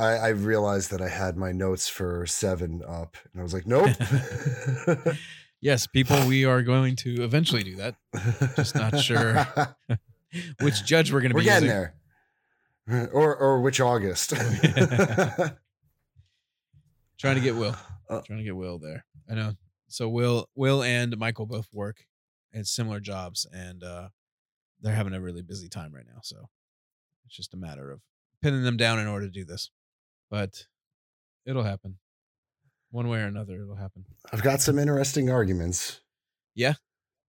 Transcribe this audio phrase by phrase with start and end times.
[0.00, 3.66] I, I realized that I had my notes for seven up, and I was like,
[3.66, 3.90] nope.
[5.60, 7.96] yes, people, we are going to eventually do that.
[8.56, 9.46] Just not sure
[10.60, 11.78] which judge we're going to We're be getting using.
[11.78, 11.94] there.
[13.12, 14.30] Or or which August?
[17.18, 17.76] Trying to get Will.
[18.08, 19.04] Uh, Trying to get Will there.
[19.30, 19.52] I know.
[19.86, 21.98] So Will, Will and Michael both work
[22.52, 24.08] at similar jobs, and uh,
[24.80, 26.20] they're having a really busy time right now.
[26.22, 26.48] So
[27.26, 28.00] it's just a matter of
[28.42, 29.70] pinning them down in order to do this.
[30.30, 30.66] But
[31.46, 31.98] it'll happen,
[32.90, 33.54] one way or another.
[33.62, 34.04] It'll happen.
[34.32, 36.00] I've got some interesting arguments.
[36.54, 36.74] Yeah.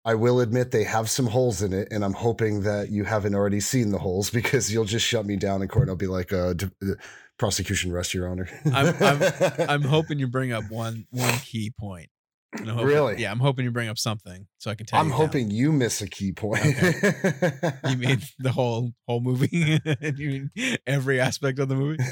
[0.04, 3.34] I will admit they have some holes in it, and I'm hoping that you haven't
[3.34, 5.82] already seen the holes because you'll just shut me down in court.
[5.84, 6.94] And I'll be like, uh, d- uh,
[7.38, 8.48] prosecution, rest your honor.
[8.72, 9.32] I'm-
[9.68, 12.08] I'm hoping you bring up one one key point.
[12.56, 13.20] I'm hoping- Really?
[13.22, 14.98] Yeah, I'm hoping you bring up something so I can tell.
[14.98, 15.16] I'm you now.
[15.18, 16.64] hoping you miss a key point.
[16.64, 19.78] you mean the whole whole movie.
[20.16, 22.02] you mean every aspect of the movie.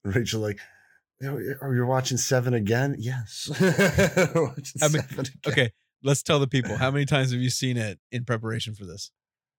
[0.04, 0.58] Rachel, like,
[1.22, 2.96] are you watching Seven again?
[2.98, 3.50] Yes.
[4.82, 5.24] I mean, again.
[5.46, 5.70] Okay,
[6.02, 9.10] let's tell the people how many times have you seen it in preparation for this?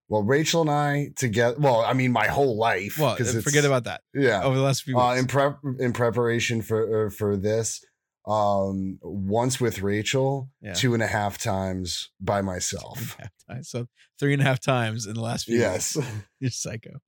[0.10, 1.56] Well, Rachel and I together.
[1.60, 2.98] Well, I mean, my whole life.
[3.00, 4.02] Well, forget about that.
[4.14, 4.44] yeah.
[4.44, 7.82] Over the last few uh, in prep in preparation for uh, for this
[8.28, 10.74] um once with rachel Yeah.
[10.74, 13.64] two and a half times by myself Half time.
[13.64, 13.88] so
[14.20, 15.58] three and a half times in the last few.
[15.58, 15.98] yes
[16.40, 17.00] you're psycho.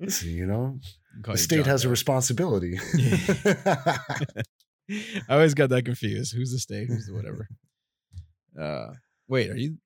[0.22, 0.78] You know
[1.24, 2.78] the state has a responsibility
[5.28, 6.34] I always got that confused.
[6.34, 6.88] Who's the state?
[6.88, 7.46] Who's the whatever?
[8.58, 8.94] Uh,
[9.28, 9.76] wait, are you?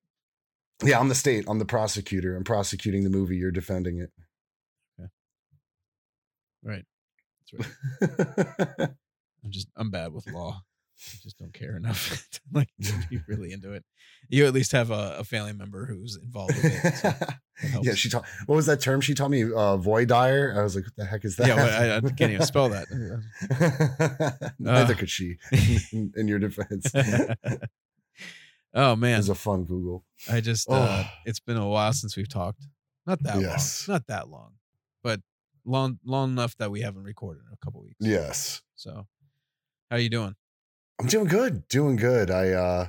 [0.82, 4.10] yeah i'm the state i'm the prosecutor i'm prosecuting the movie you're defending it
[6.64, 6.84] Right.
[7.52, 7.68] That's
[8.00, 8.88] right.
[9.44, 10.62] I'm just I'm bad with law.
[10.96, 13.84] I just don't care enough to like to be really into it.
[14.28, 17.34] You at least have a, a family member who's involved with it.
[17.72, 20.74] so yeah she taught what was that term she taught me uh void i was
[20.74, 22.86] like what the heck is that yeah, well, I, I can't even spell that.
[24.58, 24.96] neither Uh.
[24.96, 25.36] could she
[25.92, 26.90] in, in your defense
[28.74, 31.10] oh man, it was a fun google I just uh, Oh.
[31.26, 32.62] it's been a while since we've talked.
[33.06, 33.86] Not that Yes.
[33.88, 34.52] long, not that long,
[35.02, 35.20] but
[35.64, 37.96] long long enough that we haven't recorded in a couple weeks.
[38.00, 39.06] yes So,
[39.90, 40.34] how are you doing?
[41.00, 42.30] I'm doing good, doing good.
[42.30, 42.86] I uh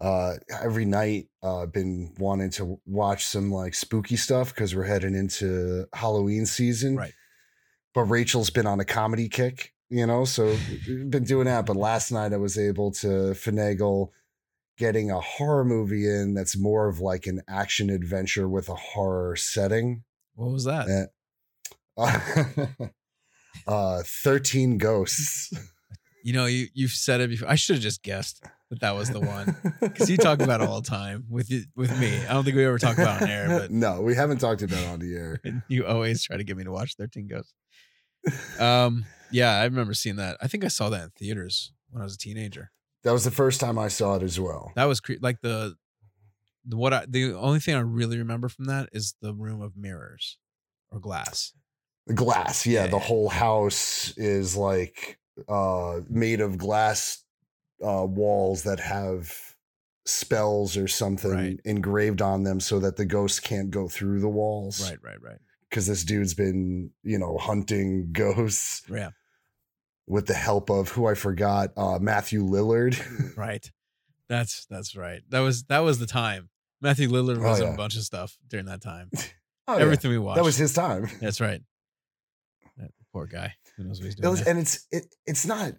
[0.00, 5.14] uh every night uh been wanting to watch some like spooky stuff because we're heading
[5.14, 6.96] into Halloween season.
[6.96, 7.12] Right.
[7.94, 10.56] But Rachel's been on a comedy kick, you know, so
[10.86, 11.66] been doing that.
[11.66, 14.10] But last night I was able to finagle
[14.76, 19.36] getting a horror movie in that's more of like an action adventure with a horror
[19.36, 20.02] setting.
[20.34, 21.08] What was that?
[21.98, 22.86] Eh.
[23.66, 25.52] uh 13 ghosts.
[26.24, 27.48] You know, you you've said it before.
[27.48, 30.68] I should have just guessed that that was the one because you talk about it
[30.68, 32.16] all the time with you, with me.
[32.26, 34.62] I don't think we ever talk about it on air, but no, we haven't talked
[34.62, 35.40] about it on the air.
[35.68, 37.52] you always try to get me to watch Thirteen Ghosts.
[38.58, 40.38] Um, yeah, I remember seeing that.
[40.40, 42.70] I think I saw that in theaters when I was a teenager.
[43.02, 44.72] That was the first time I saw it as well.
[44.76, 45.74] That was cre- like the
[46.64, 49.76] the what I the only thing I really remember from that is the room of
[49.76, 50.38] mirrors
[50.90, 51.52] or glass.
[52.06, 53.02] The glass, yeah, Yeah, the yeah.
[53.02, 55.18] whole house is like
[55.48, 57.24] uh made of glass
[57.84, 59.36] uh walls that have
[60.06, 61.60] spells or something Right.
[61.64, 64.88] engraved on them so that the ghosts can't go through the walls.
[64.88, 65.38] Right, right, right.
[65.68, 69.10] Because this dude's been, you know, hunting ghosts Yeah,
[70.06, 72.96] with the help of who I forgot, uh Matthew Lillard.
[73.36, 73.68] right.
[74.28, 75.22] That's that's right.
[75.30, 76.48] That was that was the time.
[76.80, 77.74] Matthew Lillard Oh, was in yeah.
[77.74, 79.10] a bunch of stuff during that time.
[79.66, 79.82] Oh, yeah.
[79.84, 80.36] Everything we watched.
[80.36, 81.08] That was his time.
[81.22, 81.62] That's right.
[82.76, 83.54] That poor guy.
[83.76, 85.72] Who knows what he's It was, and it's it, it's not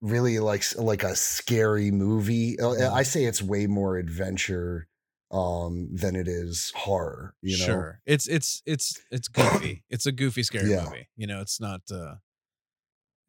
[0.00, 2.58] really like like a scary movie.
[2.60, 2.92] Uh.
[2.92, 4.86] I say it's way more adventure
[5.30, 7.34] um than it is horror.
[7.42, 8.00] You know, Sure.
[8.06, 9.82] It's it's it's it's goofy.
[9.90, 10.84] it's a goofy scary Yeah.
[10.84, 11.08] movie.
[11.16, 12.16] You know, it's not uh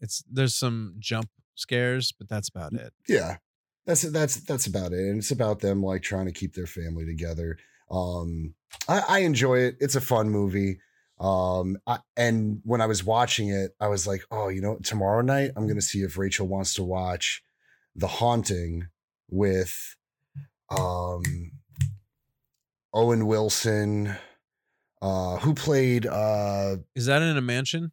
[0.01, 2.93] it's there's some jump scares, but that's about it.
[3.07, 3.37] yeah,
[3.85, 4.99] that's that's that's about it.
[4.99, 7.57] And it's about them like trying to keep their family together.
[7.89, 8.53] Um,
[8.89, 9.77] I, I enjoy it.
[9.79, 10.79] It's a fun movie.
[11.19, 15.21] Um, I, and when I was watching it, I was like, oh, you know, tomorrow
[15.21, 17.41] night I'm gonna see if Rachel wants to watch
[17.95, 18.87] The Haunting
[19.29, 19.95] with
[20.69, 21.23] um
[22.93, 24.15] Owen Wilson,
[25.01, 27.91] uh, who played uh Is that in a mansion?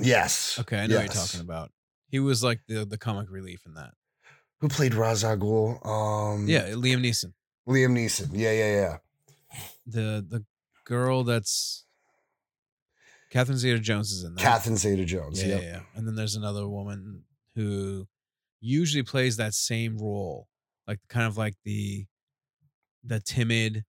[0.00, 0.58] yes.
[0.60, 1.72] Okay, I know what you're talking about.
[2.10, 3.92] He was like the the comic relief in that.
[4.60, 5.86] Who played Ghul?
[5.86, 7.32] Um Yeah, Liam Neeson.
[7.66, 8.30] Liam Neeson.
[8.32, 8.96] Yeah, yeah, yeah.
[9.86, 10.44] The the
[10.84, 11.84] girl that's
[13.30, 14.40] Catherine Zeta Jones is in that.
[14.40, 15.42] Catherine Zeta Jones.
[15.42, 15.62] Yeah, yep.
[15.62, 15.80] yeah, yeah.
[15.94, 18.06] And then there's another woman who
[18.60, 20.48] usually plays that same role,
[20.86, 22.06] like kind of like the
[23.04, 23.84] the timid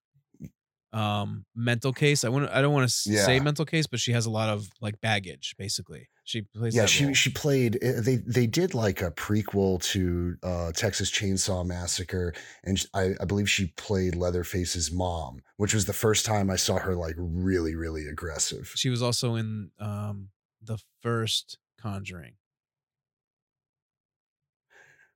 [0.91, 2.23] um mental case.
[2.23, 4.67] I want I don't want to say mental case, but she has a lot of
[4.81, 6.09] like baggage basically.
[6.29, 7.13] She plays Yeah, she role.
[7.15, 7.83] she played.
[7.83, 13.25] uh, They they did like a prequel to uh, Texas Chainsaw Massacre, and I, I
[13.25, 17.73] believe she played Leatherface's mom, which was the first time I saw her like really
[17.73, 18.71] really aggressive.
[18.75, 20.29] She was also in um
[20.61, 22.33] the first Conjuring.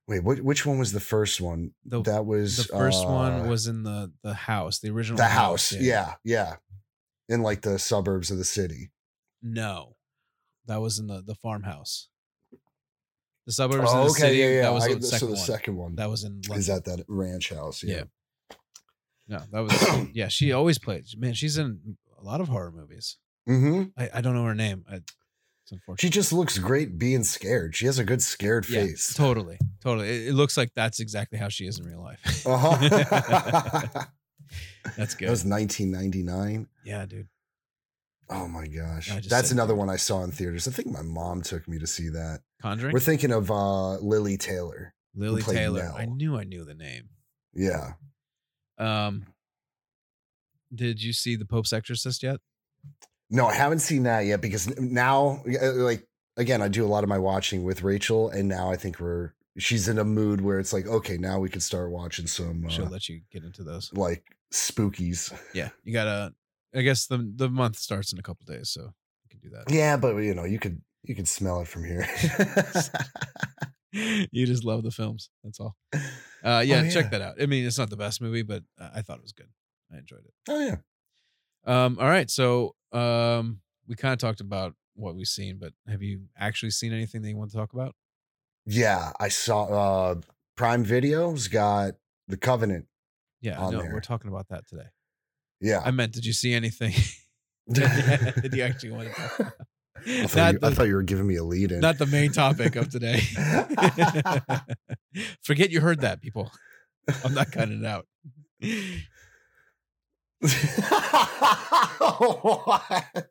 [0.08, 1.74] Wait, what, which one was the first one?
[1.84, 5.28] The that was the first uh, one was in the the house, the original the
[5.28, 5.70] house.
[5.70, 6.56] Yeah, yeah,
[7.28, 8.90] in like the suburbs of the city.
[9.40, 9.94] No,
[10.66, 12.08] that was in the the farmhouse.
[13.46, 14.36] The suburbs Oh, the okay, city.
[14.38, 14.62] yeah, yeah.
[14.62, 15.44] That was I- the so second the one.
[15.44, 16.56] second one That was in London.
[16.58, 17.82] is at that ranch house.
[17.82, 17.96] Yeah.
[17.96, 18.02] Yeah.
[19.28, 20.28] No, that was yeah.
[20.28, 21.14] She always plays.
[21.18, 23.18] Man, she's in a lot of horror movies.
[23.46, 24.84] hmm I, I don't know her name.
[24.90, 26.00] I, it's unfortunate.
[26.00, 27.74] She just looks great being scared.
[27.76, 29.14] She has a good scared yeah, face.
[29.14, 30.08] totally, totally.
[30.08, 32.46] It, it looks like that's exactly how she is in real life.
[32.46, 32.76] Uh-huh.
[34.96, 35.28] that's good.
[35.28, 36.66] That was 1999.
[36.84, 37.28] yeah, dude.
[38.30, 39.10] Oh my gosh.
[39.28, 39.78] That's another dude.
[39.78, 40.66] one I saw in theaters.
[40.66, 42.40] I think my mom took me to see that.
[42.62, 42.92] Conjuring.
[42.92, 44.94] We're thinking of uh Lili Taylor.
[45.14, 45.92] Lili Taylor.
[45.96, 47.10] I knew I knew the name.
[47.52, 47.92] Yeah.
[48.78, 49.26] Um,
[50.74, 52.40] did you see the Pope's Exorcist yet?
[53.30, 56.06] No, I haven't seen that yet because now uh, like
[56.36, 59.34] again, I do a lot of my watching with Rachel and now I think we're
[59.58, 62.86] she's in a mood where it's like, okay, now we can start watching some She'll
[62.86, 63.92] uh, let you get into those.
[63.94, 65.32] like spookies.
[65.52, 66.32] Yeah, you gotta.
[66.74, 69.72] I guess the the month starts in a couple days, so you can do that.
[69.72, 72.08] Yeah, but you know, you could you could smell it from here.
[74.32, 75.30] you just love the films.
[75.42, 75.76] That's all.
[76.42, 77.40] Uh, yeah, Oh, check that out.
[77.40, 79.48] I mean, it's not the best movie, but I thought it was good.
[79.92, 80.34] I enjoyed it.
[80.48, 80.76] oh yeah.
[81.66, 86.02] Um, all right, so um, we kind of talked about what we've seen, but have
[86.02, 87.94] you actually seen anything that you want to talk about?
[88.66, 90.14] Yeah, I saw uh
[90.56, 91.94] Prime Video's got
[92.28, 92.86] The Covenant.
[93.40, 93.92] Yeah, no, there.
[93.92, 94.86] we're talking about that today.
[95.64, 95.80] Yeah.
[95.82, 96.92] I meant, did you see anything?
[97.72, 99.52] did you actually want to talk about?
[100.06, 101.80] I thought, you, I thought you were giving me a lead in.
[101.80, 103.20] not the main topic of today.
[105.42, 106.52] Forget you heard that, people.
[107.24, 108.06] I'm not cutting it out.
[111.98, 113.30] what?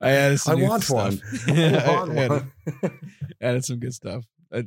[0.00, 1.20] I added some I want one.
[1.48, 2.52] I I added, one.
[3.40, 4.24] added some good stuff.
[4.52, 4.62] Uh,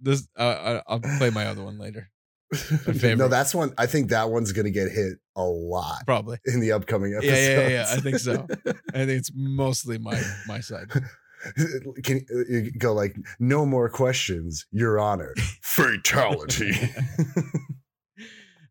[0.00, 2.10] this uh, I, I'll play my other one later.
[3.02, 3.72] no, that's one.
[3.76, 6.38] I think that one's gonna get hit a lot Probably.
[6.46, 7.40] in the upcoming episodes.
[7.40, 8.46] yeah, yeah, yeah, I think so.
[8.94, 10.90] I think it's mostly my my side.
[12.02, 15.34] Can you go like no more questions, Your Honor?
[15.62, 16.72] Fatality.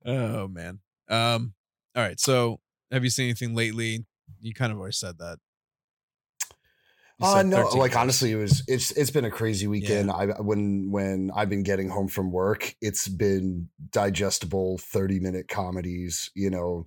[0.06, 0.80] Oh man.
[1.10, 1.54] Um.
[1.96, 2.20] All right.
[2.20, 2.60] So,
[2.92, 4.06] have you seen anything lately?
[4.40, 5.38] You kind of already said that.
[7.20, 10.12] You Uh no, 13 like honestly, it was it's it's been a crazy weekend.
[10.12, 16.30] I when when I've been getting home from work, it's been digestible thirty minute comedies,
[16.36, 16.86] you know,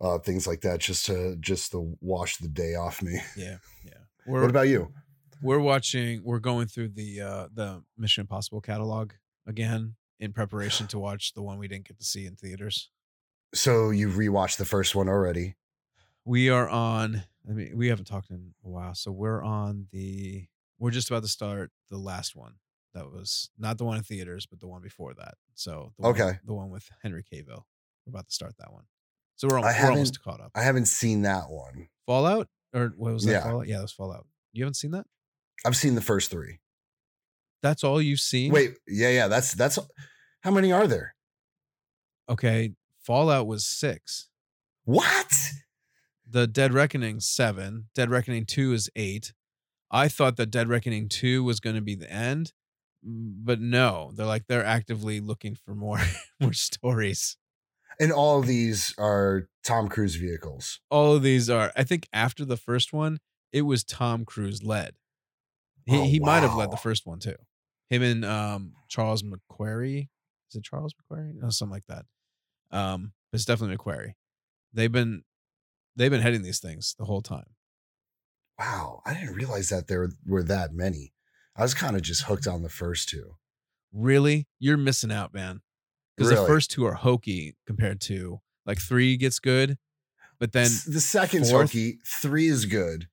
[0.00, 3.20] uh, things like that, just to just to wash the day off me.
[3.36, 3.58] Yeah.
[3.84, 3.92] Yeah.
[4.26, 4.92] We're What about you?
[5.40, 6.22] we're watching.
[6.24, 9.12] We're going through the uh the Mission Impossible catalog
[9.46, 12.90] again in preparation to watch the one we didn't get to see in theaters.
[13.54, 15.54] So you've rewatched the first one already?
[16.28, 17.22] We are on.
[17.48, 20.46] I mean, we haven't talked in a while, so we're on the.
[20.78, 22.56] We're just about to start the last one.
[22.92, 25.34] That was not the one in theaters, but the one before that.
[25.54, 26.38] So the one, Okay.
[26.44, 27.62] the one with Henry Cavill.
[28.04, 28.84] We're about to start that one.
[29.36, 30.50] So we're, al- I we're almost caught up.
[30.54, 31.88] I haven't seen that one.
[32.06, 33.32] Fallout or what was that?
[33.32, 33.42] Yeah.
[33.44, 33.66] Fallout?
[33.68, 34.26] Yeah, that was Fallout.
[34.52, 35.06] You haven't seen that?
[35.64, 36.58] I've seen the first three.
[37.62, 38.52] That's all you've seen?
[38.52, 39.28] Wait, yeah, yeah.
[39.28, 39.78] That's that's
[40.42, 41.14] how many are there?
[42.28, 44.28] Okay, Fallout was six.
[44.84, 45.32] What?
[46.30, 47.88] The Dead Reckoning seven.
[47.94, 49.32] Dead Reckoning two is eight.
[49.90, 52.52] I thought that Dead Reckoning two was going to be the end,
[53.06, 56.00] mm, but no, they're like they're actively looking for more
[56.40, 57.36] more stories.
[58.00, 60.80] And all of these are Tom Cruise vehicles.
[60.90, 61.72] All of these are.
[61.76, 63.18] I think after the first one,
[63.52, 64.94] it was Tom Cruise led.
[65.86, 67.34] He Oh, he might have led the first one too.
[67.88, 70.08] Him and um Charles McQuarrie.
[70.50, 71.34] Is it Charles McQuarrie?
[71.34, 72.04] No, something like that.
[72.70, 74.12] Um, but it's definitely McQuarrie.
[74.74, 75.22] They've been
[75.98, 77.54] they've been heading these things the whole time.
[78.58, 81.12] Wow, I didn't realize that there were that many.
[81.54, 83.34] I was kind of just hooked on the first two.
[83.92, 85.60] Really, you're missing out, man.
[86.16, 89.78] Because the first two are hokey compared to like three gets good,
[90.40, 91.98] but then the second's fourth- hokey.
[92.04, 93.06] Three is good.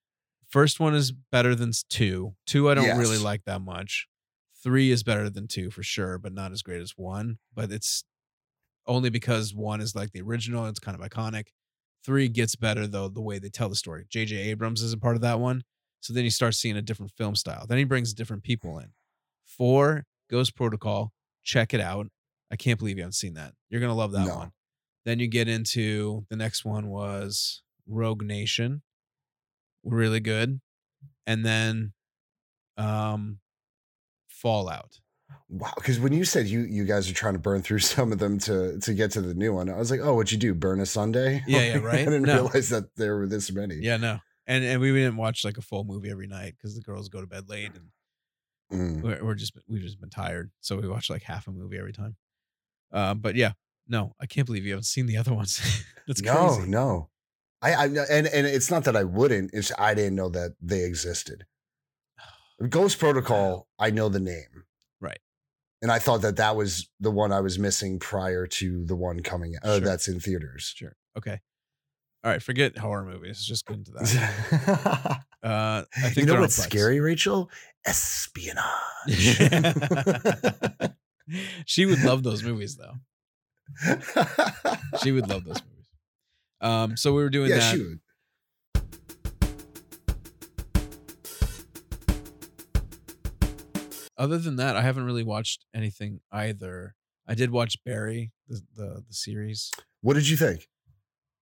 [0.49, 2.35] first one is better than two.
[2.47, 4.07] Two I don't really like that much.
[4.63, 7.37] Three is better than two for sure, but not as great as one.
[7.53, 8.03] But it's
[8.87, 10.65] only because one is like the original.
[10.65, 11.47] It's kind of iconic.
[12.05, 14.05] Three gets better though the way they tell the story.
[14.09, 14.35] J.J.
[14.35, 15.63] Abrams is a part of that one,
[16.01, 17.65] so then you start seeing a different film style.
[17.67, 18.89] Then he brings different people in.
[19.45, 21.11] Four Ghost Protocol.
[21.43, 22.07] Check it out.
[22.51, 23.53] I can't believe you haven't seen that.
[23.69, 24.35] You're gonna love that No.
[24.37, 24.51] one.
[25.03, 28.81] Then you get into the next one was Rogue Nation,
[29.83, 30.61] really good,
[31.25, 31.93] and then
[32.77, 33.39] um
[34.27, 34.99] Fallout.
[35.49, 38.19] Wow, because when you said you you guys are trying to burn through some of
[38.19, 40.53] them to to get to the new one, I was like, oh, what'd you do?
[40.53, 41.43] Burn a Sunday?
[41.47, 41.99] Yeah, yeah, right?
[42.01, 42.43] I didn't No.
[42.43, 43.75] realize that there were this many.
[43.75, 46.81] Yeah, no, and and we didn't watch like a full movie every night because the
[46.81, 47.89] girls go to bed late and
[48.73, 49.03] Mm.
[49.03, 51.93] we're, we're just we've just been tired, so we watch like half a movie every
[51.93, 52.15] time.
[52.91, 53.51] Uh, but yeah,
[53.87, 55.61] no, I can't believe you haven't seen the other ones.
[56.07, 56.67] That's no, crazy.
[56.69, 57.09] no.
[57.61, 59.51] I, I and and it's not that I wouldn't.
[59.53, 61.45] It's I didn't know that they existed.
[62.69, 64.63] Ghost Protocol, I know the name.
[65.81, 69.21] And I thought that that was the one I was missing prior to the one
[69.21, 69.55] coming.
[69.61, 69.79] Uh, Sure.
[69.81, 70.73] that's in theaters.
[70.75, 70.95] Sure.
[71.17, 71.39] Okay.
[72.23, 72.41] All right.
[72.41, 73.43] Forget horror movies.
[73.45, 75.21] Just get into that.
[75.45, 77.51] Uh, I think you know what's scary, Rachel?
[77.85, 78.65] Espionage.
[81.67, 82.95] she would love those movies, though.
[85.03, 85.87] She would love those movies.
[86.61, 87.99] Um, so we were doing yeah, that.
[94.17, 96.95] Other than that, I haven't really watched anything either.
[97.27, 99.71] I did watch Barry, the the, the series.
[100.01, 100.67] What did you think?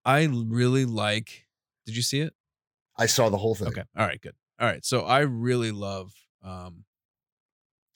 [0.06, 1.46] I really like.
[1.86, 2.34] Did you see it?
[2.98, 3.68] I saw the whole thing.
[3.70, 3.84] Okay.
[3.98, 4.22] All right.
[4.22, 4.36] Good.
[4.60, 4.84] All right.
[4.86, 6.14] So I really love
[6.44, 6.86] um,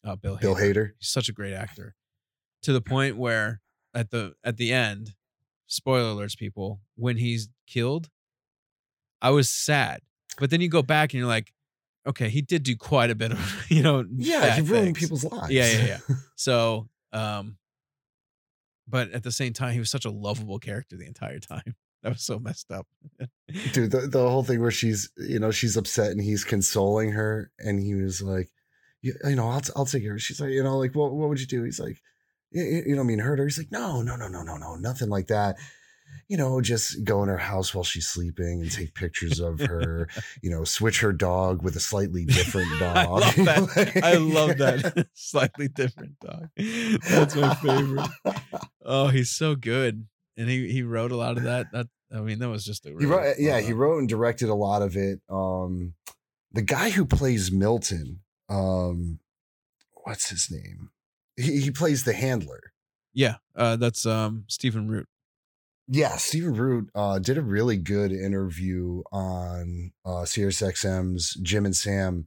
[0.04, 0.76] uh, Bill Bill Hader.
[0.76, 0.90] Hader.
[1.00, 1.96] He's such a great actor,
[2.64, 3.62] to the point where
[3.94, 5.12] at the at the end,
[5.68, 8.10] spoiler alerts, people, when he's killed,
[9.22, 10.02] I was sad.
[10.40, 11.54] But then you go back and you're like,
[12.08, 14.06] okay, he did do quite a bit of you know.
[14.16, 15.00] Yeah, he ruined things.
[15.00, 15.52] people's lives.
[15.52, 16.16] Yeah, yeah, yeah.
[16.36, 17.58] So, um,
[18.88, 21.76] but at the same time, he was such a lovable character the entire time.
[22.04, 22.88] That was so messed up.
[23.74, 27.52] dude the, the whole thing where she's you know she's upset and he's consoling her
[27.58, 28.50] and he was like
[29.02, 31.42] you, you know I'll, I'll take her she's like you know like what, what would
[31.42, 32.00] you do he's like
[32.52, 34.58] you, you you know I mean hurt her he's like no no no no no
[34.58, 35.58] no nothing like that
[36.28, 40.08] you know just go in her house while she's sleeping and take pictures of her
[40.42, 44.02] you know switch her dog with a slightly different dog I love that.
[44.04, 45.08] I love that.
[45.14, 46.50] Slightly different dog.
[47.10, 48.10] That's my favorite.
[48.84, 50.08] Oh, he's so good.
[50.36, 51.72] And he he wrote a lot of that.
[51.72, 54.54] That I mean, that was just a he wrote yeah he wrote and directed a
[54.56, 55.94] lot of it um
[56.54, 59.20] the guy who plays milton um
[60.04, 60.90] what's his name
[61.36, 62.72] he, he plays the handler
[63.14, 65.08] Yeah, uh, that's um Stephen Root.
[65.88, 71.76] Yeah stephen root uh did a really good interview on uh sirius xm's jim and
[71.76, 72.26] sam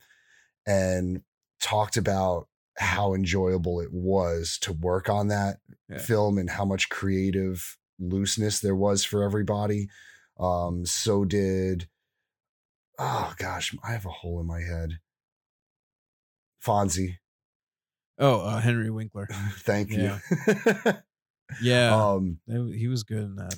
[0.67, 1.21] and
[1.61, 2.49] talked about
[2.79, 5.99] how enjoyable it was to work on that Yeah.
[5.99, 9.89] film and how much creative looseness there was for everybody.
[10.39, 11.89] Um so did
[12.99, 15.01] oh gosh i have a hole in my head.
[16.65, 17.17] Fonzie.
[18.19, 19.29] Oh, uh, Henry Winkler.
[19.59, 20.17] thank you
[21.63, 23.55] Yeah, um he was good in that.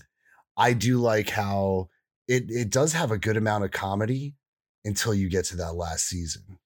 [0.56, 1.88] i do like how
[2.28, 4.34] it it does have a good amount of comedy
[4.84, 6.58] until you get to that last season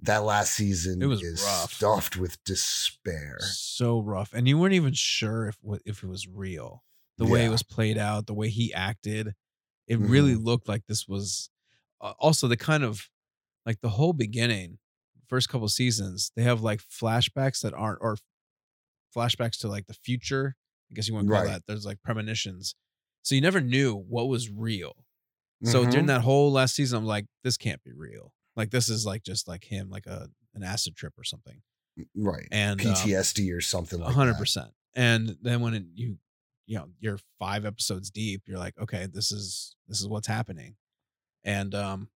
[0.00, 1.72] that last season It was is rough.
[1.72, 6.84] stuffed with despair So rough, and you weren't even sure if if it was real.
[7.16, 9.34] The way it was played out, the way he acted,
[9.88, 11.50] it really looked like this was.
[12.00, 13.08] Uh, also, the kind of
[13.66, 14.78] like the whole beginning,
[15.26, 18.18] first couple seasons, they have like flashbacks that aren't or
[19.14, 20.54] flashbacks to like the future.
[20.90, 21.52] I guess you want to call Right.
[21.52, 21.64] that.
[21.66, 22.74] There's like premonitions,
[23.22, 25.04] so you never knew what was real.
[25.64, 26.08] So during Mhm.
[26.08, 28.32] that whole last season, I'm like, this can't be real.
[28.56, 31.62] Like this is like just like him, like a an acid trip or something.
[32.14, 34.38] right And um, ptsd or something like hundred that.
[34.38, 34.72] percent.
[34.94, 36.18] And then when it, you,
[36.66, 40.76] you know, you're five episodes deep, you're like, okay, this is this is what's happening.
[41.44, 42.10] And um,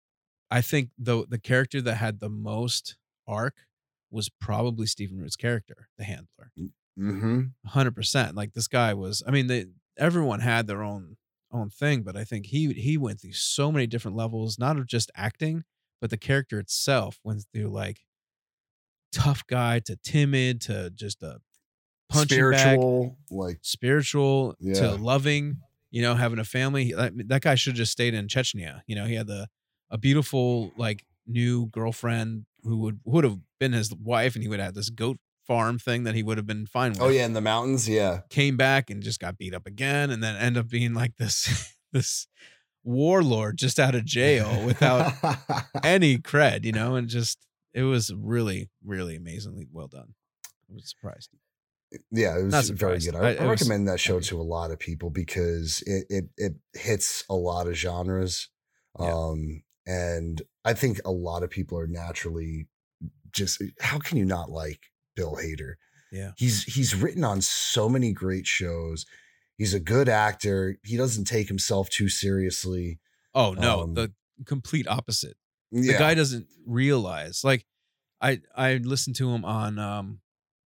[0.52, 2.98] I think the the character that had the most
[3.28, 3.68] arc
[4.12, 6.52] was probably Stephen Root's character, the handler.
[6.98, 8.36] Mm-hmm hundred percent.
[8.36, 9.24] Like this guy was.
[9.26, 9.66] I mean, they
[9.98, 11.18] everyone had their own
[11.52, 14.88] own thing, but I think he he went through so many different levels, not of
[14.88, 15.64] just acting,
[16.00, 18.02] but the character itself went through like
[19.12, 21.40] tough guy to timid to just a
[22.10, 24.74] punching spiritual like spiritual Yeah.
[24.76, 25.58] to loving
[25.92, 28.96] you know having a family that, that guy should have just stayed in chechnya you
[28.96, 29.48] know he had the
[29.90, 34.60] a beautiful like new girlfriend who would would have been his wife and he would
[34.60, 35.18] have this goat
[35.48, 37.02] farm thing that he would have been fine with.
[37.02, 37.88] oh yeah in the mountains?
[37.90, 38.22] Yeah.
[38.30, 41.76] Came back and just got beat up again and then end up being like this
[41.92, 42.28] this
[42.84, 45.14] warlord just out of jail without
[45.84, 47.38] any cred you know and just
[47.74, 50.14] it was really really amazingly well done.
[50.70, 51.30] I was surprised.
[52.12, 53.16] Yeah it was very good.
[53.16, 56.06] i, I- I it was recommend that show to a lot of people because it
[56.10, 58.50] it, it hits a lot of genres
[59.00, 59.14] Yeah.
[59.14, 62.68] um and i think a lot of people are naturally
[63.32, 64.80] just how can you not like
[65.16, 65.74] bill hader
[66.12, 69.06] yeah he's he's written on so many great shows
[69.58, 70.78] He's a good actor.
[70.84, 73.00] He doesn't take himself too seriously.
[73.36, 74.12] Oh no, Um, the
[74.44, 75.38] complete opposite.
[75.72, 76.00] The Yeah.
[76.00, 77.44] guy doesn't realize.
[77.44, 77.68] Like,
[78.20, 80.22] I I listened to him on um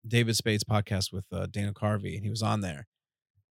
[0.07, 2.87] David Spade's podcast with uh, Dana Carvey, and he was on there.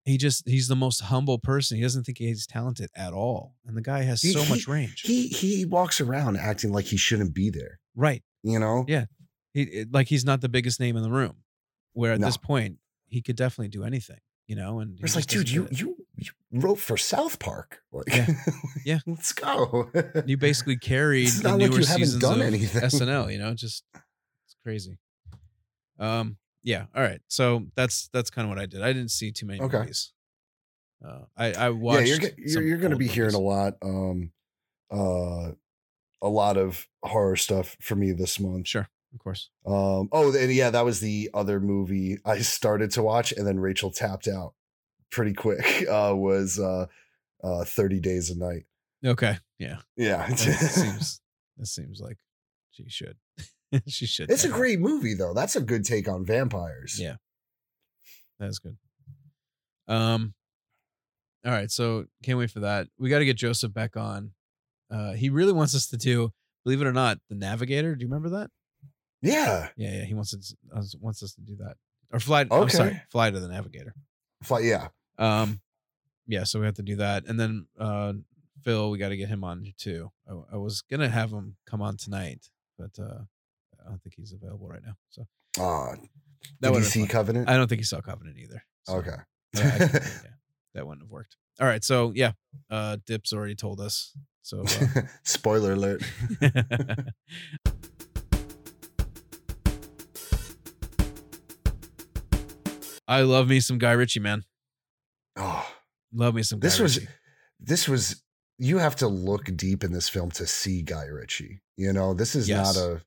[0.05, 1.75] He just he's the most humble person.
[1.75, 4.65] He doesn't think he's talented at all, and the guy has He- so he- much
[4.65, 5.01] range.
[5.01, 7.79] he he walks around acting like he shouldn't be there.
[7.95, 8.23] right.
[8.43, 8.85] You know?
[8.87, 9.05] Yeah.
[9.53, 11.43] He like he's not the biggest name in the room.
[11.93, 12.25] Where at No.
[12.27, 14.17] this point he could definitely do anything,
[14.47, 14.79] you know.
[14.79, 17.81] And It's like, dude, you you you wrote for South Park.
[17.91, 18.27] Like, Yeah.
[18.85, 18.99] Yeah.
[19.05, 19.91] let's go.
[20.25, 22.81] you basically carried It's the not like newer you haven't seasons done of anything.
[22.81, 23.31] SNL.
[23.31, 23.83] You know, just
[24.45, 24.97] it's crazy.
[25.99, 26.37] Um.
[26.63, 26.85] Yeah.
[26.95, 27.21] All right.
[27.27, 28.81] So that's that's kind of what I did.
[28.81, 29.79] I didn't see too many Okay.
[29.79, 30.13] movies.
[31.05, 32.07] Uh, I I yeah, watched.
[32.07, 34.31] you're you're, you're going to be hearing a lot, um,
[34.89, 35.51] uh,
[36.21, 38.69] a lot of horror stuff for me this month.
[38.69, 39.49] Sure, of course.
[39.65, 43.59] Um, oh, and yeah, that was the other movie I started to watch, and then
[43.59, 44.53] Rachel tapped out
[45.11, 45.85] pretty quick.
[45.89, 46.87] Uh, was uh,
[47.43, 48.65] uh, Thirty Days a Night.
[49.05, 49.37] Okay.
[49.59, 49.77] Yeah.
[49.97, 51.21] Yeah, That seems
[51.57, 52.17] that seems like
[52.71, 53.17] she should.
[53.87, 54.31] she should.
[54.31, 54.53] it's a out.
[54.55, 55.33] great movie though.
[55.33, 56.97] That's a good take on vampires.
[56.99, 57.15] Yeah.
[58.39, 58.77] That's good.
[59.87, 60.33] Um.
[61.45, 62.87] All right, so can't wait for that.
[62.97, 64.31] We got to get Joseph back on.
[64.89, 66.31] Uh, he really wants us to do,
[66.63, 67.95] believe it or not, the Navigator.
[67.95, 68.49] Do you remember that?
[69.23, 69.69] Yeah.
[69.75, 70.03] Yeah, yeah.
[70.05, 70.53] He wants us
[71.01, 71.77] wants us to do that
[72.11, 72.41] or fly.
[72.51, 73.01] I'm sorry, Okay.
[73.09, 73.95] fly to the Navigator.
[74.43, 74.89] Fly- yeah.
[75.17, 75.61] Um,
[76.27, 76.43] yeah.
[76.43, 78.13] So we have to do that, and then uh,
[78.63, 80.11] Phil, we got to get him on too.
[80.29, 83.21] I, I was gonna have him come on tonight, but uh,
[83.85, 84.95] I don't think he's available right now.
[85.09, 85.25] So
[85.59, 85.95] Uh,
[86.59, 87.07] that did see fun.
[87.09, 87.49] Covenant?
[87.49, 88.63] I don't think he saw Covenant either.
[88.83, 89.15] so- okay.
[89.55, 89.99] Yeah, yeah,
[90.73, 91.37] that wouldn't have worked.
[91.61, 92.31] All right, so yeah,
[92.71, 94.15] uh, Dips already told us.
[94.41, 96.03] So uh, Spoiler alert.
[103.07, 104.43] I love me some Guy Ritchie, man.
[105.35, 105.67] Oh,
[106.13, 106.59] Love me some.
[106.59, 106.99] Guy This was-
[107.59, 108.21] this was
[108.59, 111.61] you have to look deep in this film to see Guy Ritchie.
[111.75, 112.75] You know, this is Yes.
[112.75, 113.01] not a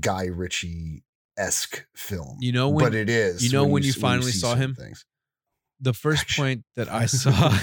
[0.00, 1.02] Guy Ritchie
[1.36, 2.38] esque film.
[2.40, 3.42] You know when but it is.
[3.44, 4.74] you know when you s- finally see saw him?
[4.74, 5.04] Things.
[5.80, 7.30] the first point that I saw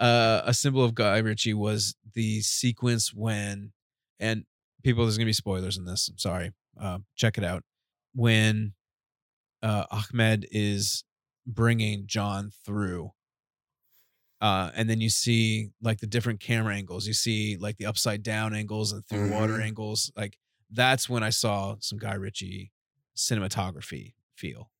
[0.00, 3.72] uh, a symbol of Guy Ritchie was the sequence when,
[4.18, 4.44] and
[4.84, 6.08] people, there's gonna be spoilers in this.
[6.08, 6.52] I'm sorry.
[6.80, 7.64] Uh, check it out.
[8.14, 8.74] When
[9.62, 11.04] uh, Ahmed is
[11.46, 13.12] bringing John through,
[14.40, 17.06] uh, and then you see like the different camera angles.
[17.06, 19.64] You see like the upside down angles and through water Mhm.
[19.64, 20.10] angles.
[20.16, 20.38] Like
[20.70, 22.72] that's when I saw some Guy Ritchie
[23.16, 24.70] cinematography feel.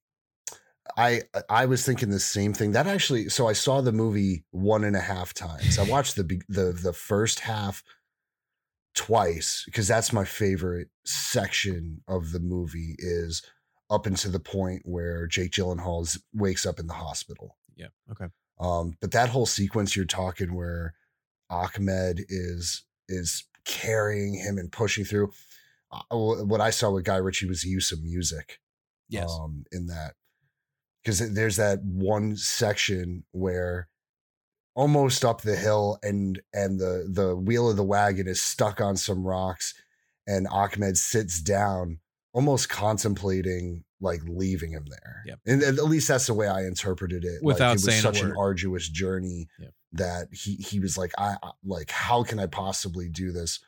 [0.97, 2.73] I I was thinking the same thing.
[2.73, 5.79] That actually, so I saw the movie one and a half times.
[5.79, 7.83] I watched the the the first half
[8.95, 12.97] twice because that's my favorite section of the movie.
[12.99, 13.43] Is
[13.91, 17.57] up into the point where Jake Gyllenhaal wakes up in the hospital.
[17.77, 17.89] Yeah.
[18.13, 18.27] Okay.
[18.59, 20.95] Um, but that whole sequence you're talking where
[21.49, 25.33] Ahmed is is carrying him and pushing through.
[25.93, 28.61] Uh, what I saw with Guy Ritchie was the use of music
[29.09, 29.29] Yes.
[29.29, 30.15] um, in that
[31.03, 33.89] because there's that one section where
[34.77, 38.97] almost up the hill and and the the wheel of the wagon is stuck on
[38.97, 39.75] some rocks
[40.29, 41.99] and Ahmed sits down
[42.33, 45.23] almost contemplating like leaving him there.
[45.27, 45.41] Yep.
[45.47, 48.23] and, at least that's the way I interpreted it Without like, it was saying such
[48.23, 49.71] an arduous journey Yep.
[49.93, 53.61] that he he was like I like how can I possibly do this?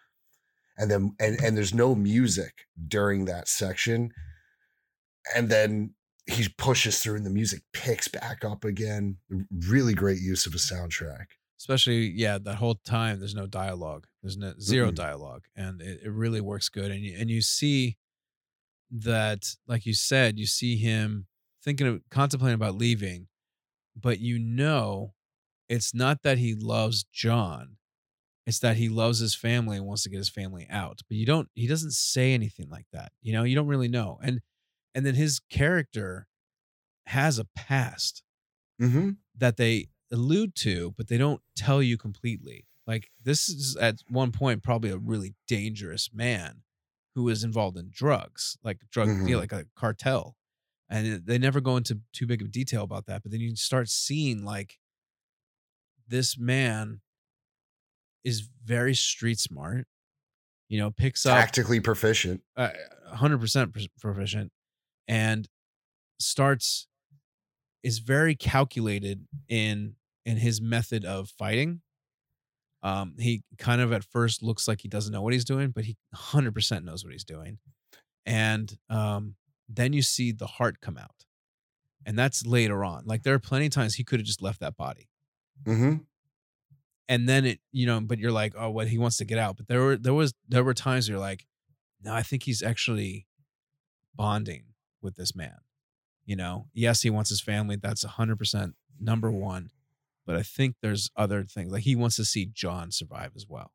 [0.79, 4.12] And then and and there's no music during that section.
[5.35, 5.94] And then
[6.27, 9.18] he pushes through and the music picks back up again.
[9.51, 11.27] Really great use of a soundtrack.
[11.59, 14.07] Especially yeah that whole time there's no dialogue.
[14.22, 14.94] There's no 0 Mm-mm.
[14.94, 15.44] dialogue.
[15.55, 16.90] And it, it really works good.
[16.90, 17.98] And you, and you see
[18.92, 21.26] that like you said you see him
[21.64, 23.26] thinking of contemplating about leaving
[24.00, 25.14] but you know
[25.68, 27.76] it's not that he loves john
[28.46, 31.24] it's that he loves his family and wants to get his family out but you
[31.24, 34.40] don't he doesn't say anything like that you know you don't really know and
[34.94, 36.26] and then his character
[37.07, 38.22] has a past
[38.81, 39.11] mm-hmm.
[39.37, 42.66] that they allude to, but they don't tell you completely.
[42.87, 46.62] Like this is at one point probably a really dangerous man
[47.14, 49.27] who is involved in drugs, like drug Mhm.
[49.27, 50.37] deal, like a cartel.
[50.88, 53.22] And it- they never go into too big of detail about that.
[53.22, 54.79] But then you start seeing like
[56.09, 57.01] this man
[58.25, 59.87] is very street smart,
[60.68, 62.70] you know, picks up tactically proficient uh,
[63.14, 64.53] 100% pr- proficient
[65.09, 65.48] and
[66.20, 66.87] starts
[67.83, 71.83] is very calculated in in his method of fighting
[72.83, 75.85] um he kind of at first looks like he doesn't know what he's doing but
[75.85, 77.59] he 100% knows what he's doing
[78.27, 79.37] and um
[79.68, 81.25] then you see the heart come out
[82.05, 83.05] and that's later on.
[83.07, 85.09] Like there are plenty of times he could have just left that body,
[85.64, 85.95] hmm
[87.09, 89.57] and then it, you know, but you're like, oh, what he wants to get out.
[89.57, 91.47] But there were there was there were times where you're like,
[92.03, 93.27] no, I think he's actually
[94.14, 94.64] bonding
[95.01, 95.59] with this man.
[96.25, 97.77] You know, yes, he wants his family.
[97.77, 99.71] That's hundred percent number one.
[100.26, 103.72] But I think there's other things like he wants to see John survive as well.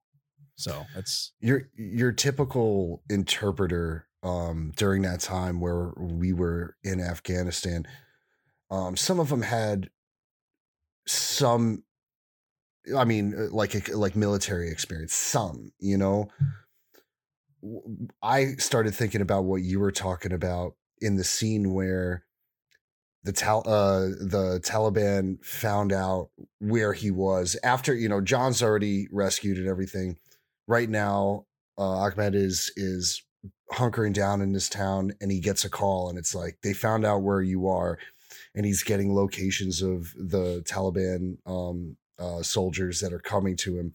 [0.56, 7.86] So that's Your your typical interpreter um, during that time where we were in Afghanistan,
[8.72, 9.90] um, some of them had
[11.06, 11.84] some.
[12.96, 15.14] I mean, uh, like like military experience.
[15.14, 16.30] Some, you know.
[18.22, 22.24] I started thinking about what you were talking about in the scene where
[23.24, 29.08] the Tal- uh, the Taliban found out where he was after you know John's already
[29.12, 30.18] rescued and everything.
[30.68, 31.46] Right now,
[31.78, 33.24] uh, Ahmed is is
[33.74, 37.06] hunkering down in this town, and he gets a call, and it's like they found
[37.06, 37.98] out where you are,
[38.56, 43.94] and he's getting locations of the Taliban um, uh, soldiers that are coming to him.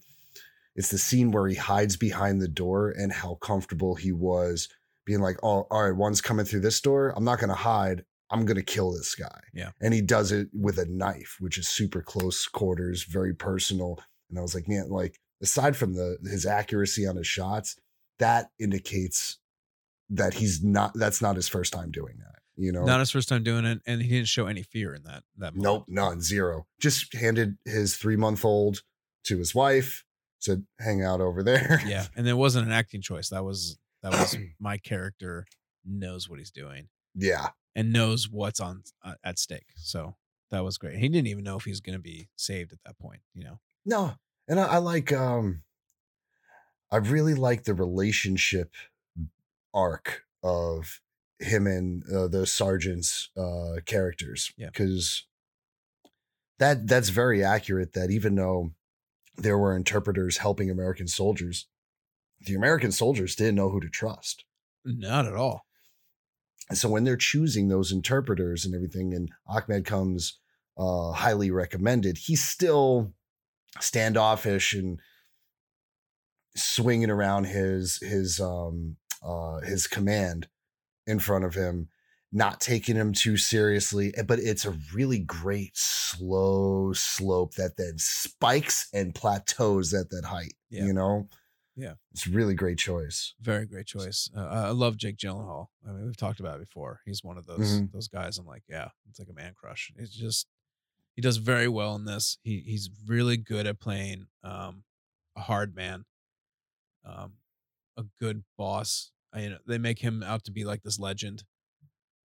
[0.75, 4.69] It's the scene where he hides behind the door, and how comfortable he was
[5.05, 7.13] being like, "Oh, all right, one's coming through this door.
[7.15, 8.05] I'm not going to hide.
[8.33, 9.71] I'm going to kill this guy." Yeah.
[9.79, 13.99] and he does it with a knife, which is super close quarters, very personal.
[14.29, 17.77] And I was like, man, like aside from the his accuracy on his shots,
[18.19, 19.37] that indicates
[20.09, 20.93] that he's not.
[20.95, 22.39] That's not his first time doing that.
[22.55, 25.03] You know, not his first time doing it, and he didn't show any fear in
[25.03, 25.55] that that.
[25.55, 25.63] moment.
[25.63, 26.67] nope, none, zero.
[26.79, 28.83] Just handed his three month old
[29.25, 30.03] to his wife.
[30.39, 31.81] Said, hang out over there.
[31.87, 33.29] Yeah, and it wasn't an acting choice.
[33.29, 35.45] That was that was my character
[35.85, 37.49] knows what he's doing yeah.
[37.75, 39.67] And knows what's on uh, at stake.
[39.75, 40.15] So
[40.51, 40.97] that was great.
[40.99, 43.21] He didn't even know if he was going to be saved at that point.
[43.33, 43.59] You know.
[43.85, 44.13] No,
[44.47, 45.63] and I, I like um
[46.91, 48.73] I really like the relationship
[49.73, 51.01] arc of
[51.39, 54.67] him and uh, the sergeant's uh characters Yeah.
[54.67, 55.25] because
[56.59, 58.71] that that's very accurate that even though
[59.37, 61.67] there were interpreters helping American soldiers
[62.41, 64.45] the American soldiers didn't know who to trust
[64.85, 65.65] Not at all.
[66.69, 70.39] And so when they're choosing those interpreters and everything, and Ahmed comes
[70.77, 73.13] uh, highly recommended, he's still
[73.79, 74.99] standoffish and
[76.55, 80.47] swinging around his his um uh his command
[81.07, 81.89] in front of him,
[82.31, 84.13] not taking him too seriously.
[84.15, 90.25] eh, But it's a really great slow slope that then spikes and plateaus at that
[90.25, 90.53] height.
[90.69, 90.85] Yeah.
[90.85, 91.27] You know,
[91.75, 91.93] Yeah.
[92.11, 93.33] it's a really great choice.
[93.41, 94.29] Very great choice.
[94.35, 95.67] Uh, I love Jake Gyllenhaal.
[95.87, 97.01] I mean, we've talked about it before.
[97.05, 97.91] He's one of those Mhm.
[97.91, 98.37] those guys.
[98.37, 99.91] I'm like, yeah, it's like a man crush.
[99.95, 100.47] It's just
[101.15, 102.37] he does very well in this.
[102.43, 104.83] He he's really good at playing um,
[105.35, 106.05] a hard man,
[107.05, 107.33] um,
[107.97, 109.11] a good boss.
[109.33, 111.43] I, you know, they make him out to be like this legend.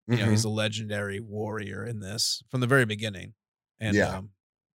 [0.09, 3.33] You know, he's a legendary warrior in this from the very beginning,
[3.79, 4.17] and Yeah.
[4.17, 4.31] um,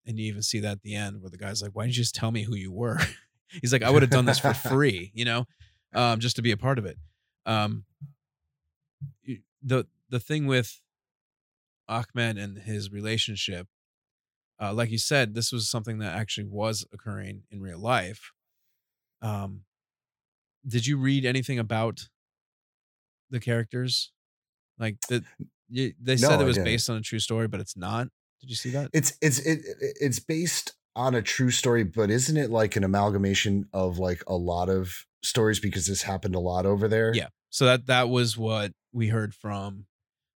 [0.04, 2.02] and you even see that at the end where the guy's like, "Why didn't you
[2.02, 2.98] just tell me who you were?"
[3.60, 5.46] he's like, "I would have done this for free," you know,
[5.94, 6.96] um, just to be a part of it.
[7.46, 7.84] Um,
[9.62, 10.80] the the thing with
[11.88, 13.66] Ahmed and his relationship,
[14.60, 18.32] uh, like you said, this was something that actually was occurring in real life.
[19.22, 19.64] Um,
[20.66, 22.08] did you read anything about
[23.30, 24.12] the characters?
[24.78, 25.24] Like the,
[25.68, 28.08] you, they No, said it was based on a true story, but it's not.
[28.40, 28.90] Did you see that?
[28.92, 32.84] it's it's it, it- it's based on a true story but isn't it like an
[32.84, 37.28] amalgamation of like a lot of stories because this happened a lot over there Yeah.
[37.50, 39.86] So that that was what we heard from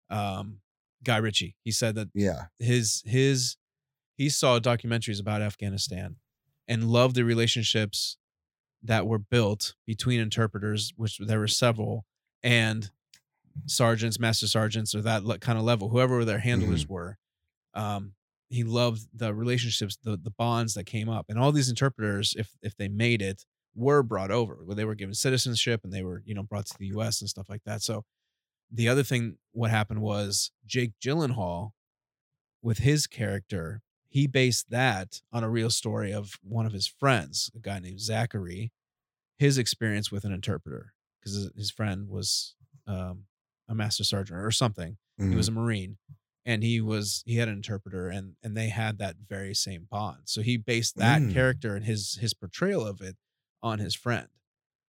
[0.10, 0.60] um,
[1.04, 1.56] Guy Ritchie.
[1.64, 3.58] He said that yeah his his
[4.16, 6.18] he saw documentaries about Afghanistan
[6.68, 8.18] and loved the relationships
[8.82, 12.06] that were built between interpreters, which there were several,
[12.42, 12.90] and
[13.66, 17.18] sergeants, master sergeants, or that kind of level, whoever their handlers were.
[17.74, 18.14] Um,
[18.54, 22.50] he loved the relationships, the the bonds that came up, and all these interpreters, if
[22.62, 24.56] if they made it, were brought over.
[24.64, 27.22] Where they were given citizenship and they were you know brought to the U.S.
[27.22, 27.82] and stuff like that.
[27.82, 28.06] So
[28.72, 31.72] the other thing, what happened was Jake Gyllenhaal,
[32.62, 37.52] with his character, he based that on a real story of one of his friends,
[37.56, 38.72] a guy named Zachary,
[39.38, 42.56] his experience with an interpreter because his, friend was
[42.88, 43.26] um,
[43.68, 44.98] a master sergeant or something.
[45.18, 45.36] He Mhm.
[45.38, 45.98] was a marine,
[46.46, 50.24] and he was he had an interpreter, and and they had that very same bond.
[50.26, 51.34] So he based that Mm.
[51.34, 53.16] character and his his portrayal of it
[53.62, 54.28] on his friend.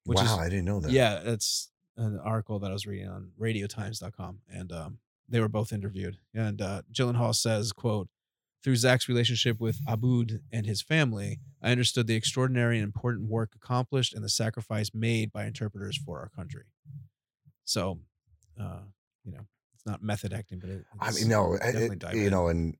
[0.05, 3.09] Which wow is i didn't know that yeah, that's an article that I was reading
[3.09, 6.19] on radiotimes.com and um, they were both interviewed.
[6.35, 8.09] And uh, Gyllenhaal says, quote,
[8.63, 13.53] through Zach's relationship with Aboud and his family, I understood the extraordinary and important work
[13.55, 16.65] accomplished and the sacrifice made by interpreters for our country.
[17.65, 18.01] So,
[18.61, 18.81] uh,
[19.25, 19.47] you know,
[19.85, 22.31] It's not method acting, but it, I mean, no, it- definitely it- you in.
[22.31, 22.77] know, and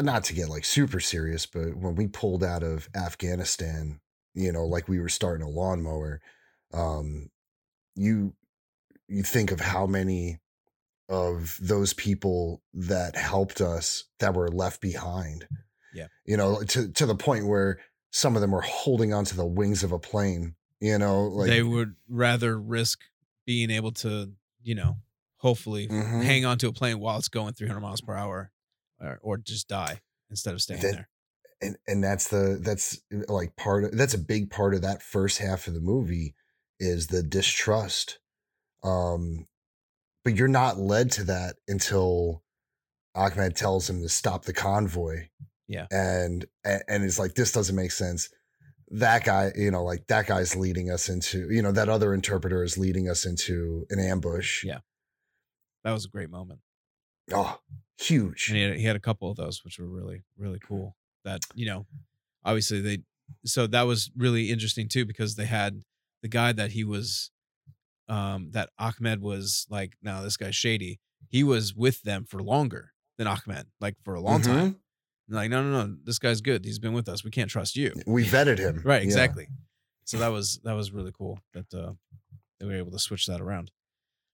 [0.00, 4.00] not to get like super serious, but when we pulled out of Afghanistan,
[4.34, 6.20] you know, like we were starting a lawnmower,
[6.72, 7.30] um,
[7.94, 8.34] you
[9.08, 10.38] you think of how many
[11.08, 15.48] of those people that helped us that were left behind.
[15.94, 16.08] Yeah.
[16.24, 17.78] You know, to to the point where
[18.10, 21.62] some of them were holding onto the wings of a plane, you know, like they
[21.62, 23.00] would rather risk
[23.46, 24.32] being able to,
[24.62, 24.96] you know,
[25.38, 26.22] hopefully Mhm.
[26.24, 28.50] hang on to a plane while it's going 300 miles per hour,
[29.00, 31.08] or, or just die instead of staying That- there.
[31.60, 35.02] and and that's the that's uh, like part of that's a big part of that
[35.02, 36.34] first half of the movie
[36.78, 38.18] is the distrust
[38.84, 39.46] um
[40.24, 42.44] but you're not led to that until
[43.14, 45.28] Ahmed tells him to stop the convoy
[45.66, 45.86] Yeah.
[45.90, 48.28] and and, and it's like this doesn't make sense
[48.90, 52.62] that guy you know like that guy's leading us into you know that other interpreter
[52.62, 54.78] is leading us into an ambush Yeah.
[55.84, 56.60] That was a great moment.
[57.32, 57.60] oh
[58.00, 60.96] huge And he had, he had a couple of those, which were really, really cool.
[61.24, 61.86] That, you know,
[62.44, 62.98] obviously they,
[63.44, 65.82] so that was really interesting too, because they had
[66.22, 67.30] the guy that he was,
[68.08, 71.00] um, that Ahmed was like, no, this guy's shady.
[71.28, 74.70] He was with them for longer than Ahmed, like for a long time.
[74.72, 74.76] Mhm.
[75.28, 76.64] And like, no, no, no, this guy's good.
[76.64, 77.22] He's been with us.
[77.24, 77.92] We can't trust you.
[78.06, 79.06] we vetted him Right, Yeah.
[79.06, 79.48] exactly.
[80.04, 81.92] So that was that was really cool that uh
[82.58, 83.70] they were able to switch that around.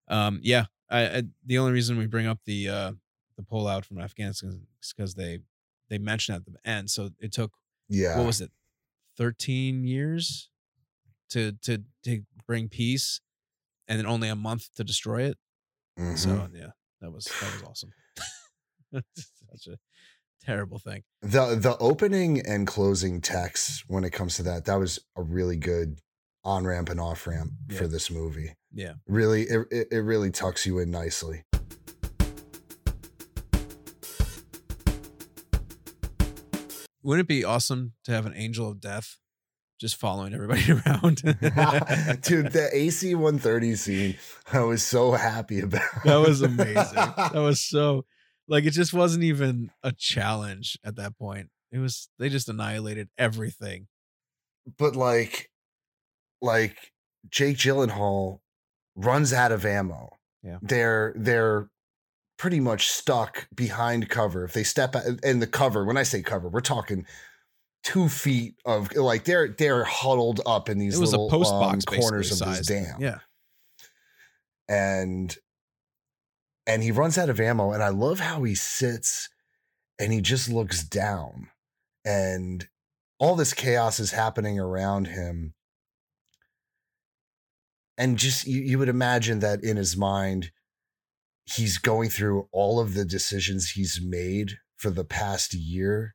[0.09, 2.93] Um yeah, I, I the only reason we bring up the uh
[3.37, 5.39] the pullout from Afghanistan is because they
[5.91, 6.91] they mentioned at the end.
[6.91, 7.53] So it took
[7.89, 8.51] yeah what was it,
[9.17, 10.49] thirteen years
[11.31, 13.21] to to to bring peace,
[13.89, 15.39] and then only a month to destroy it.
[15.99, 16.19] Mhm.
[16.19, 17.91] So yeah, that was that was awesome.
[18.93, 19.79] Such a
[20.45, 21.03] terrible thing.
[21.23, 25.57] the the opening and closing text when it comes to that that was a really
[25.57, 26.01] good
[26.45, 27.79] on ramp and off ramp Yeah.
[27.79, 28.95] for this movie Yeah.
[29.07, 31.45] really it, it, really tucks you in nicely
[37.03, 39.19] Wouldn't it be awesome to have an angel of death
[39.81, 41.17] just following everybody around?
[41.23, 44.17] dude the ac 130 scene
[44.53, 46.95] i was so happy about that was amazing.
[46.95, 48.05] That was so
[48.49, 51.49] like it just wasn't even a challenge at that point.
[51.73, 53.87] It was they just annihilated everything.
[54.79, 55.51] but like
[56.43, 56.93] like
[57.31, 58.41] jake gyllenhaal
[58.97, 60.11] runs out of ammo.
[60.43, 60.59] Yeah.
[60.61, 61.71] they're they're
[62.37, 64.45] pretty much stuck behind cover.
[64.45, 67.07] If they step out in the cover when i say cover we're talking
[67.83, 71.53] two feet of like they're they're huddled up in these it was little a post
[71.53, 72.97] um, box corners of this dam.
[72.99, 73.19] Yeah.
[74.69, 75.37] and
[76.67, 79.29] and he runs out of ammo and i love how he sits
[79.99, 81.49] and he just looks down.
[82.05, 82.69] And
[83.19, 85.55] all this chaos is happening around him
[87.97, 90.51] and just you, you would imagine that in his mind
[91.45, 96.15] he's going through all of the decisions he's made for the past year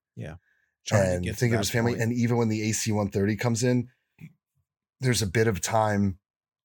[0.86, 1.92] Trying and think of his family.
[1.94, 2.02] point.
[2.04, 3.90] And even when the AC 130 comes in,
[5.00, 6.18] there's a bit of time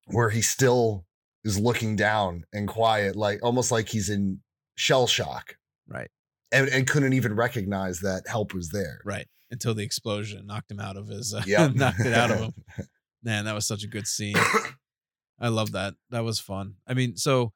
[0.06, 1.04] where he still
[1.44, 4.40] is looking down and quiet, like almost like he's in
[4.76, 6.10] shell shock right.
[6.50, 9.00] and, and couldn't even recognize that help was there.
[9.04, 9.26] Right.
[9.50, 11.68] Until the explosion knocked him out of his uh, Yeah.
[11.74, 12.52] knocked it out of him.
[13.22, 14.36] Man, that was such a good scene.
[15.44, 15.92] I love that.
[16.08, 16.76] That was fun.
[16.86, 17.52] I mean, so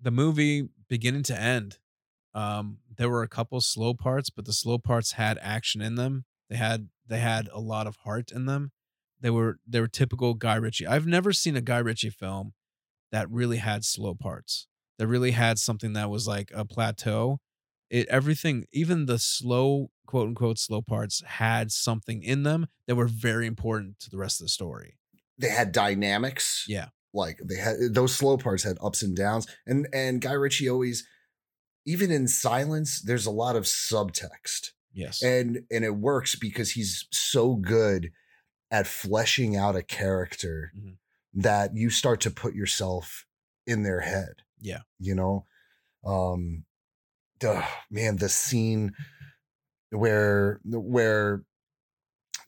[0.00, 1.76] the movie beginning to end,
[2.34, 6.24] um, there were a couple slow parts, but the slow parts had action in them.
[6.48, 8.72] They had they had a lot of heart in them.
[9.20, 10.86] They were they were typical Guy Ritchie.
[10.86, 12.54] I've never seen a Guy Ritchie film
[13.12, 14.66] that really had slow parts.
[14.98, 17.40] That really had something that was like a plateau.
[17.90, 23.08] It everything, even the slow quote unquote slow parts had something in them that were
[23.08, 24.96] very important to the rest of the story.
[25.38, 26.64] They had dynamics.
[26.66, 26.86] Yeah.
[27.16, 29.46] Like they had those slow parts had ups and downs.
[29.66, 31.06] And and Guy Ritchie always,
[31.86, 34.70] even in silence, there's a lot of subtext.
[34.92, 35.22] Yes.
[35.22, 38.12] and and it works because he's so good
[38.70, 40.96] at fleshing out a character Mhm.
[41.34, 43.26] that you start to put yourself
[43.66, 44.80] in their head Yeah.
[44.98, 45.44] you know
[46.02, 46.64] um
[47.40, 48.94] the man the scene
[49.90, 51.44] where where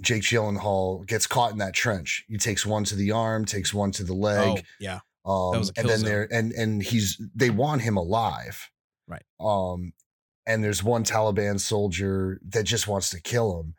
[0.00, 2.24] Jake Gyllenhaal gets caught in that trench.
[2.28, 4.58] He takes one to the arm, takes one to the leg.
[4.58, 5.00] Oh, yeah.
[5.24, 8.70] Um, and then there and and he's they want him alive,
[9.06, 9.24] Right.
[9.40, 9.92] Um,
[10.46, 13.74] and there's one Taliban soldier that just wants to kill him,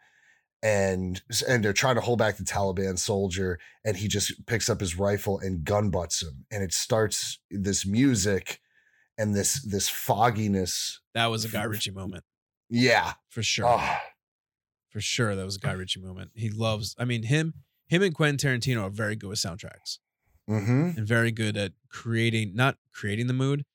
[0.62, 4.80] and and they're trying to hold back the Taliban soldier, and he just picks up
[4.80, 8.60] his rifle and gun butts him, and it starts this music,
[9.18, 11.00] and this this fogginess.
[11.16, 12.24] That was a Guy Ritchie moment
[12.70, 13.14] Yeah.
[13.30, 13.66] for sure.
[13.68, 14.02] Ah,
[14.90, 16.32] For sure, that was a Guy Ritchie moment.
[16.34, 16.96] He loves.
[16.98, 17.54] I mean, him,
[17.88, 20.00] him, and Quentin Tarantino are very good with soundtracks
[20.50, 20.98] mhm.
[20.98, 23.66] and very good at creating, not creating the mood,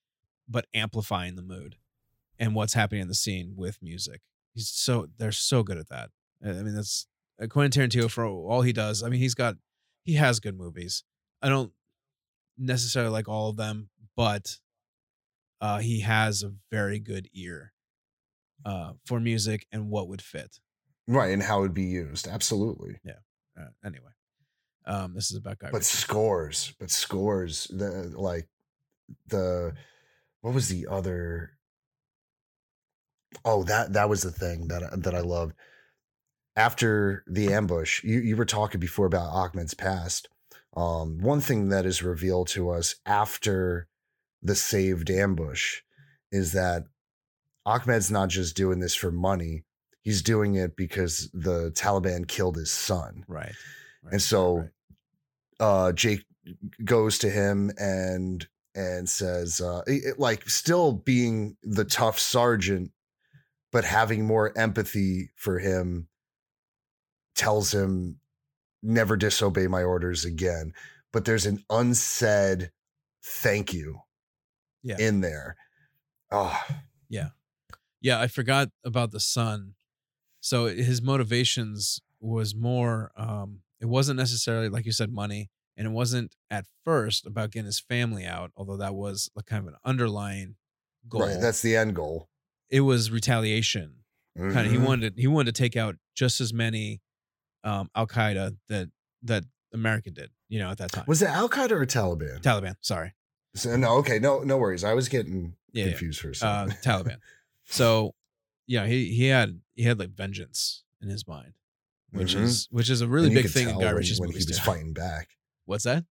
[0.49, 1.77] but amplifying the mood
[2.39, 4.23] and what's happening in the scene with music.
[4.55, 6.11] He's so they're so good at that.
[6.45, 7.07] I I mean, that's
[7.41, 9.03] uh, Quentin Tarantino for all he does.
[9.03, 9.57] I mean, he's got
[10.05, 11.05] he has good movies.
[11.43, 11.73] I don't
[12.59, 14.59] necessarily like all of them, but
[15.61, 17.73] uh, he has a very good ear
[18.65, 20.61] uh, for music and what would fit.
[21.07, 22.99] Right and how it would be used absolutely.
[23.57, 24.11] Uh, anyway,
[24.87, 28.49] um, this is about Guy but scores but scores the like
[29.29, 29.75] the
[30.41, 31.53] what was the other
[33.45, 35.55] oh that that was the thing that I- that i loved.
[36.57, 40.29] After the ambush you you were talking before about ahmed's past
[40.77, 43.89] um one thing that is revealed to us after
[44.43, 45.81] the saved ambush
[46.31, 46.85] is that
[47.67, 49.65] ahmed's not just doing this for money
[50.05, 53.53] he's doing it because the taliban killed his son right,
[54.03, 54.69] right, and so right.
[55.61, 56.25] uh jake
[56.85, 62.93] goes to him and and says uh it- like still being the tough sergeant
[63.73, 66.07] but having more empathy for him
[67.35, 68.21] tells him
[68.83, 70.73] never disobey my orders again
[71.13, 72.71] but there's an unsaid
[73.23, 73.99] thank you
[74.83, 74.99] Yeah.
[74.99, 75.57] in there
[76.31, 76.61] oh
[77.09, 77.31] yeah
[78.01, 79.77] yeah, I forgot about the son.
[80.45, 83.11] So his motivations was more.
[83.17, 87.65] um It wasn't necessarily like you said, money, and it wasn't at first about getting
[87.67, 90.57] his family out, although that was like kind of an underlying
[91.09, 91.23] goal.
[91.23, 92.29] right that's the end goal
[92.71, 93.89] it was retaliation.
[94.37, 97.01] Kind of, he wanted he wanted to take out just as many
[97.63, 98.91] um Al Qaeda that
[99.23, 100.31] that America did.
[100.49, 101.05] You know, at that time.
[101.09, 102.75] was it al-qaeda or taliban Taliban?
[102.81, 103.13] Sorry.
[103.55, 105.91] So- no okay no no worries i was getting Yeah, yeah.
[105.91, 107.19] confused for a uh, Taliban.
[107.67, 108.15] So,
[108.67, 111.55] yeah, he he had he had like vengeance in his mind,
[112.11, 112.43] which Mhm.
[112.43, 114.59] is which is a really big thing in Guy when, Ritchie's when movies he was
[114.59, 114.65] too.
[114.65, 115.29] fighting back.
[115.67, 116.05] What's that?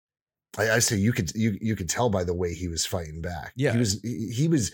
[0.57, 3.21] I, I say you could you you could tell by the way he was fighting
[3.21, 3.53] back.
[3.55, 3.73] Yeah.
[3.73, 4.71] he was he, he was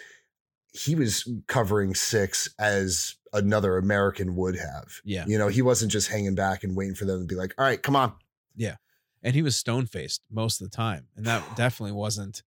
[0.73, 5.01] he was covering six as another American would have.
[5.03, 7.53] Yeah, You know, he wasn't just hanging back and waiting for them to be like,
[7.57, 8.13] "All right, come on."
[8.55, 8.75] Yeah,
[9.23, 12.43] and he was stone faced most of the time, and that definitely wasn't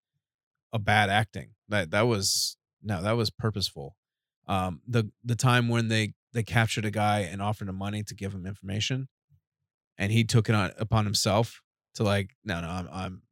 [0.73, 1.51] a bad acting.
[1.69, 3.97] That that was no, that was purposeful.
[4.49, 8.15] Um, the the time when they they captured a guy and offered him money to
[8.15, 9.09] give him information,
[9.99, 11.63] and he took it on upon himself
[11.95, 13.23] to like, no, no, I'm I'm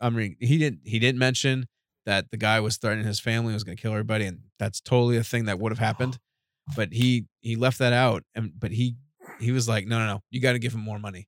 [0.00, 0.36] I'm re-.
[0.40, 1.66] he didn't he didn't mention
[2.06, 5.16] that the guy was threatening his family was going to kill everybody, and that's totally
[5.16, 6.18] a thing that would have happened.
[6.76, 8.96] But he he left that out, and but he
[9.40, 11.26] he was like, no, no, no, you got to give him more money.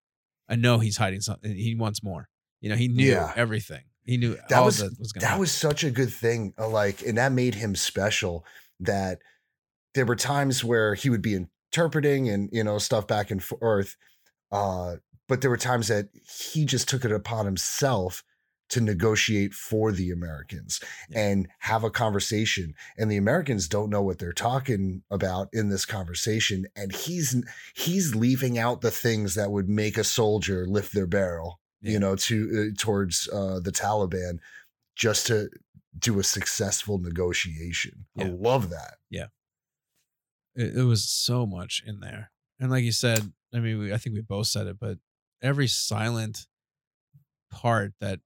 [0.51, 1.51] I know he's hiding something.
[1.57, 2.29] He wants more.
[2.61, 3.33] You know, he knew Yeah.
[3.37, 3.85] everything.
[4.05, 6.53] He knew That all was- that was That was such a good thing.
[6.59, 8.45] uh, Like, and that made him special.
[8.81, 9.19] That
[9.95, 13.97] there were times where he would be interpreting and you know stuff back and forth,
[14.53, 14.97] uh,
[15.29, 16.09] but there were times that
[16.51, 18.23] he just took it upon himself
[18.71, 21.21] to negotiate for the Americans Yeah.
[21.21, 22.75] and have a conversation.
[22.97, 27.35] And the Americans don't know what they're talking about in this conversation, and he's
[27.75, 31.93] he's leaving out the things that would make a soldier lift their barrel, Yeah.
[31.93, 34.39] you know, to uh, towards uh, the Taliban,
[34.95, 35.49] just to
[35.99, 38.07] do a successful negotiation.
[38.19, 38.97] I love that.
[39.11, 39.27] Yeah.
[40.55, 43.97] It, it was so much in there and like you said i mean we, i
[43.97, 44.99] think we both said it but
[45.43, 46.47] every silent
[47.51, 48.21] part that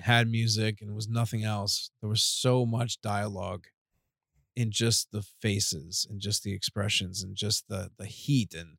[0.00, 3.66] had music and was nothing else there was so much dialogue
[4.54, 8.76] in just the faces and just the expressions and just the the heat and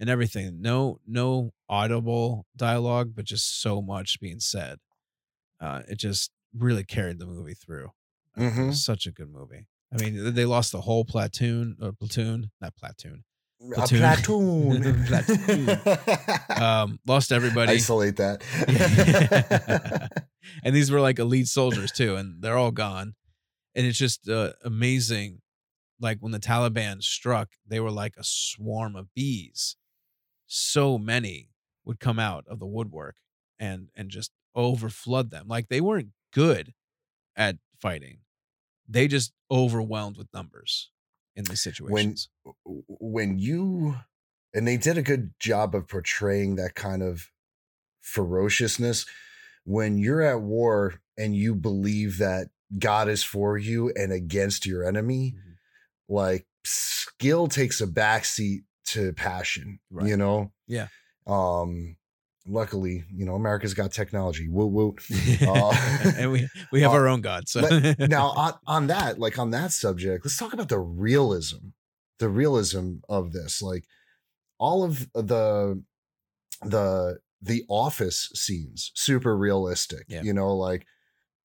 [0.00, 4.78] and everything no no audible dialogue but just so much being said
[5.60, 7.90] uh it just really carried the movie through
[8.36, 8.74] Uh, Mhm.
[8.74, 13.24] such a good movie i mean they lost the whole platoon or platoon not platoon
[13.62, 14.00] A Platoon.
[15.06, 15.06] platoon.
[15.06, 15.78] Platoon.
[16.62, 18.42] um lost everybody Isolate that.
[20.64, 23.14] and these were like elite soldiers too and they're all gone
[23.74, 25.40] and it's just uh, amazing
[26.00, 29.76] like when the taliban struck they were like a swarm of bees
[30.46, 31.50] so many
[31.84, 33.16] would come out of the woodwork
[33.58, 36.74] and and just overflood them like they weren't good
[37.36, 38.18] at fighting
[38.88, 40.90] they just overwhelmed with numbers
[41.36, 42.28] in these situations
[42.64, 43.96] when when you
[44.52, 47.30] and they did a good job of portraying that kind of
[48.00, 49.06] ferociousness
[49.64, 54.86] when you're at war and you believe that god is for you and against your
[54.86, 55.54] enemy Mhm.
[56.08, 60.08] like skill takes a backseat to passion Right.
[60.08, 60.88] you know Yeah.
[61.26, 61.96] um
[62.46, 64.48] luckily you know america's got technology.
[64.48, 64.96] Woo woo
[65.40, 65.72] Uh,
[66.18, 67.60] and we we have uh, our own god so.
[67.98, 71.68] now on, on that like on that subject let's talk about the realism
[72.18, 73.60] the realism of this.
[73.62, 73.84] Like
[74.58, 75.82] all of the
[76.62, 80.22] the the office scenes super realistic Yeah.
[80.22, 80.86] you know like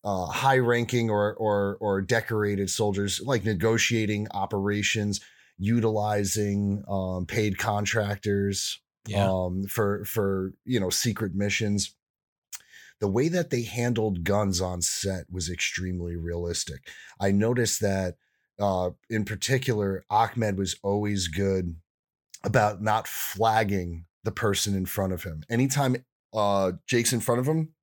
[0.03, 5.19] uh, high-ranking or or or decorated soldiers, like negotiating operations,
[5.57, 9.29] utilizing um, paid contractors Yeah.
[9.29, 11.95] um, for for you know secret missions.
[12.99, 16.89] The way that they handled guns on set was extremely realistic.
[17.19, 18.15] I noticed that
[18.59, 21.77] uh, in particular, Ahmed was always good
[22.43, 25.43] about not flagging the person in front of him.
[25.49, 27.73] Anytime uh, Jake's in front of him,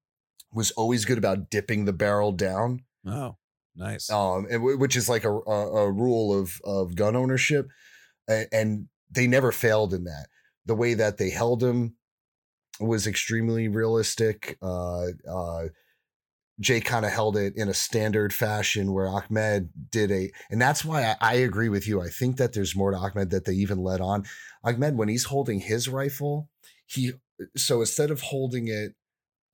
[0.52, 3.36] was always good about dipping the barrel down oh,
[3.76, 4.10] nice.
[4.10, 7.68] um, and w- which is like a, a, a rule of of gun ownership,
[8.26, 10.26] and, and they never failed in that.
[10.66, 11.96] The way that they held him
[12.80, 14.58] was extremely realistic.
[14.60, 15.64] Uh, uh,
[16.58, 20.84] Jay kind of held it in a standard fashion where Ahmed did a, and that's
[20.84, 22.00] why I, I agree with you.
[22.00, 24.24] I think that there's more to Ahmed that they even let on.
[24.64, 26.48] Ahmed, when he's holding his rifle,
[26.86, 27.12] he
[27.56, 28.94] so instead of holding it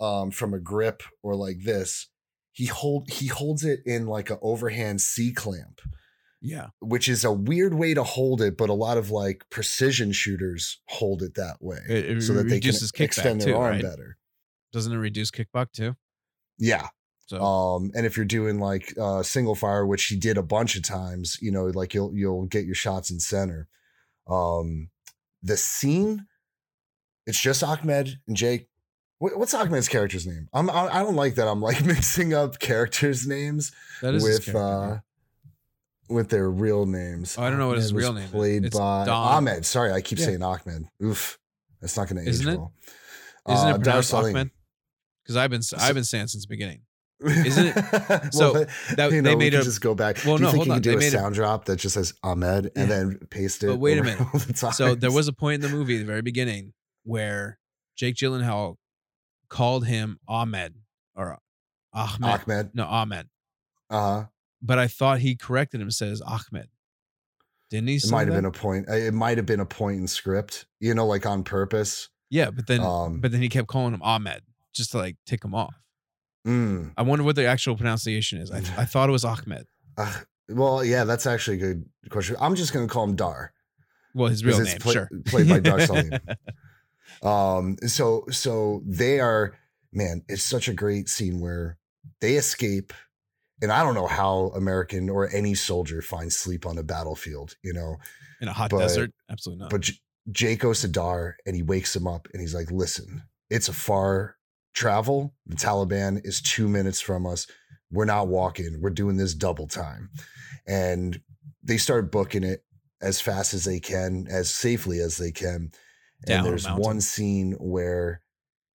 [0.01, 2.09] um, from a grip or like this,
[2.53, 5.81] he hold he holds it in like an overhand C clamp,
[6.43, 6.67] yeah.
[6.81, 10.81] which is a weird way to hold it, but a lot of like precision shooters
[10.89, 13.83] hold it that way It, so that they can extend their too, arm right?
[13.83, 14.19] better.
[14.73, 15.97] Doesn't it reduce kickback too?
[16.59, 16.89] Yeah.
[17.27, 20.77] So Um, and if you're doing like uh single fire, which he did a bunch
[20.77, 23.69] of times, you know, like you'll you'll get your shots in center.
[24.29, 24.91] Um,
[25.43, 26.27] the scene,
[27.27, 28.69] it's just Ahmed and Jake.
[29.19, 30.49] What's Ahmed's character's name?
[30.53, 31.47] I'm I, I don't like that.
[31.47, 33.71] I'm like mixing up characters' names
[34.01, 35.01] that is with character uh name.
[36.13, 37.37] With their real names.
[37.39, 38.31] Oh, I don't know what his Ahmed real name is.
[38.31, 39.67] Played by Don- Ahmed.
[39.67, 40.27] Sorry, I keep Yeah.
[40.27, 40.87] saying Ahmed.
[41.03, 41.39] Oof,
[41.81, 42.59] that's not going to age Isn't it?
[42.59, 42.73] well.
[43.49, 44.15] Isn't Uh, it pronounced.
[44.15, 44.51] Ahmed?
[45.23, 46.83] Because I've been I've been saying since the beginning.
[47.25, 50.17] Isn't it- Well, so that- that- you they know, we made a- just go back.
[50.25, 50.77] Well, Do you no, think hold you on.
[50.79, 52.97] could do They a made a- sound drop that just says Ahmed and Yeah.
[52.97, 53.69] then paste it?
[53.69, 54.19] But wait a minute.
[54.35, 56.73] the So there was a point in the movie, the very beginning,
[57.05, 57.59] where
[57.97, 58.77] Jake Gyllenhaal
[59.49, 60.75] called him Ahmed
[61.15, 61.39] or
[61.93, 62.41] Ahmed.
[62.49, 62.71] Ahmed.
[62.75, 63.29] No, Ahmed.
[63.91, 64.25] Uh,
[64.63, 66.69] But I thought he corrected him, says Ahmed.
[67.71, 67.97] Didn't he?
[67.97, 68.89] it might have been a point.
[68.89, 72.09] uh, It might have been a point in script, you know, like on purpose.
[72.31, 74.43] yeah, but then Um, but then he kept calling him Ahmed
[74.75, 75.75] just to like tick him off.
[76.47, 78.51] mm, I wonder what the actual pronunciation is.
[78.51, 79.67] I, I thought it was Ahmed.
[79.97, 80.13] uh,
[80.49, 82.37] well, yeah, that's actually a good question.
[82.41, 83.53] I'm just going to call him Dar.
[84.15, 85.09] Well, his real name, play- sure.
[85.25, 86.13] played by Dar Salim.
[87.23, 89.55] Um, so so they are
[89.93, 91.79] man, it's such a great scene where
[92.21, 92.93] they escape,
[93.63, 97.73] and I don't know how American or any soldier finds sleep on a battlefield, you
[97.73, 97.97] know.
[98.41, 99.71] In a hot but- desert, absolutely not.
[99.71, 100.01] But J-
[100.31, 103.73] Jake goes to Dar and he wakes him up and he's like, listen, it's a
[103.73, 104.37] far
[104.75, 105.35] travel.
[105.47, 107.47] The Taliban is two minutes from us.
[107.91, 108.81] We're not walking.
[108.81, 110.11] We're doing this double time.
[110.67, 111.21] And
[111.63, 112.65] they start booking it
[113.01, 115.73] as fast as they can, as safely as they can.
[116.27, 116.83] And there's mountain.
[116.85, 118.23] one scene where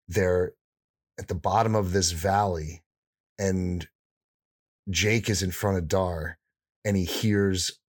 [0.08, 0.54] they're
[1.18, 2.84] at the bottom of this valley
[3.40, 3.88] and
[4.90, 6.38] Jake is in front of Dar
[6.86, 7.80] and he hears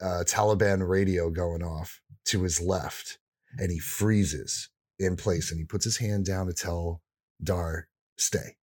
[0.00, 3.18] uh, Taliban radio going off to his left
[3.58, 7.02] and he freezes in place and he puts his hand down to tell
[7.42, 8.56] Dar, stay.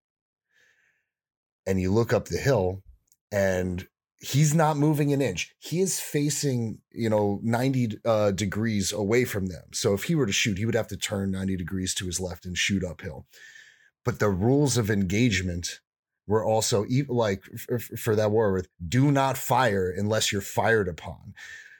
[1.65, 2.81] And you look up the hill
[3.31, 3.87] and
[4.19, 5.53] he's not moving an inch.
[5.59, 9.63] He is facing, you know, 90 uh, degrees away from them.
[9.73, 12.19] So if he were to shoot, he would have to turn 90 degrees to his
[12.19, 13.25] left and shoot uphill.
[14.05, 15.81] But the rules of engagement
[16.27, 17.43] were also like
[17.97, 21.33] for that war with do not fire unless you're fired upon.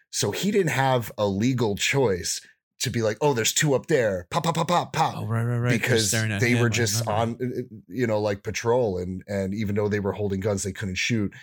[0.10, 2.42] So he didn't have a legal choice
[2.80, 5.44] to be like, oh, there's two up there, pop, pop, pop, pop, pop oh, right,
[5.44, 5.72] right, right.
[5.72, 9.90] Because they him, were just on uh, you know like patrol and and even though
[9.90, 11.34] they were holding guns they couldn't shoot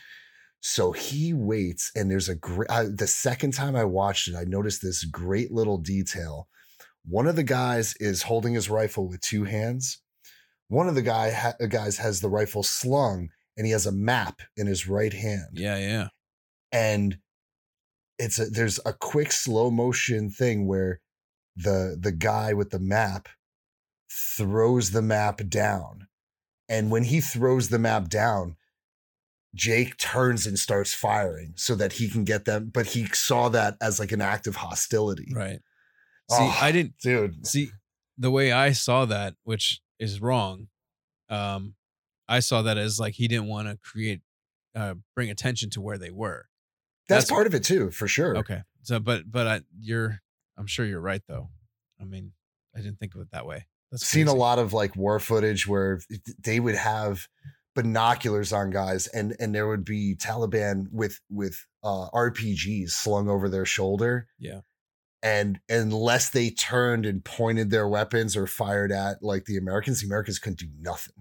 [0.66, 4.80] so he waits and there's a great the second time i watched it i noticed
[4.80, 6.48] this great little detail
[7.04, 10.00] one of the guys is holding his rifle with two hands
[10.68, 13.92] one of the guy ha- uh, guys has the rifle slung and he has a
[13.92, 16.08] map in his right hand Yeah, yeah.
[16.72, 17.18] and
[18.18, 21.00] it's a there's a quick slow motion thing where
[21.56, 23.28] the the guy with the map
[24.10, 26.06] throws the map down
[26.68, 28.56] and when he throws the map down
[29.54, 33.76] Jake turns and starts firing so that he can get them but he saw that
[33.80, 35.60] as like an act of hostility Right.
[36.30, 37.70] See, Oh, I didn't dude see
[38.16, 40.68] the way I saw that, which is wrong.
[41.28, 41.74] Um,
[42.28, 44.20] I saw that as like he didn't want to create,
[44.74, 46.46] uh, bring attention to where they were.
[47.08, 48.62] that's, that's- part of it too for sure Okay.
[48.82, 50.20] So, but but I, you're,
[50.58, 51.48] I'm sure you're right though.
[52.00, 52.32] I mean,
[52.76, 53.66] I didn't think of it that way.
[53.90, 56.00] That's seen a lot of like war footage where
[56.42, 57.28] they would have
[57.74, 63.48] binoculars on guys and and there would be Taliban with with uh RPGs slung over
[63.48, 64.28] their shoulder.
[64.38, 64.60] Yeah
[65.24, 70.06] and unless they turned and pointed their weapons or fired at like the Americans, the
[70.06, 71.14] Americans couldn't do nothing.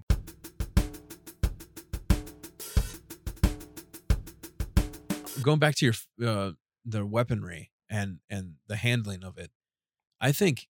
[5.42, 6.52] Going back to your uh,
[6.86, 9.52] the weaponry and and the handling of it,
[10.20, 10.68] I think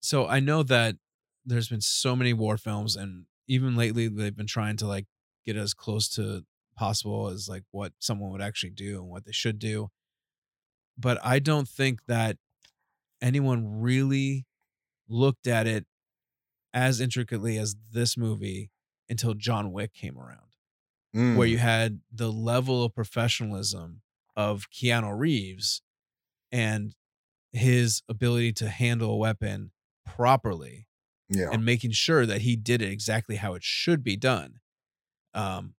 [0.00, 0.28] so.
[0.28, 0.96] I know that
[1.44, 5.06] there's been so many war films, and even lately they've been trying to like
[5.44, 6.44] get as close to
[6.76, 9.90] possible as like what someone would actually do and what they should do.
[10.96, 12.36] But I don't think that
[13.20, 14.46] anyone really
[15.08, 15.86] looked at it
[16.72, 18.70] as intricately as this movie
[19.08, 20.54] until John Wick came around,
[21.12, 21.50] where Mm.
[21.50, 24.02] you had the level of professionalism
[24.36, 25.82] of Keanu Reeves
[26.52, 26.94] and
[27.52, 29.72] his ability to handle a weapon
[30.06, 30.86] properly
[31.28, 31.48] yeah.
[31.52, 34.60] and making sure that he did it exactly how it should be done.
[35.34, 35.74] Um,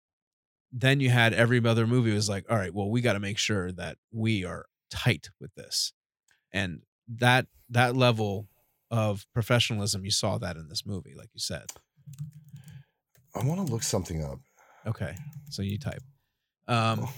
[0.72, 3.38] then you had every other movie was like, all right, well, we got to make
[3.38, 5.94] sure that we are tight with this,
[6.52, 6.82] and
[7.20, 8.48] that that level
[8.90, 11.66] of professionalism, you saw that in this movie, like you said.
[13.36, 14.40] I want to look something up.
[14.86, 15.16] Okay,
[15.50, 16.02] so you type.
[16.68, 17.14] Um, Oh.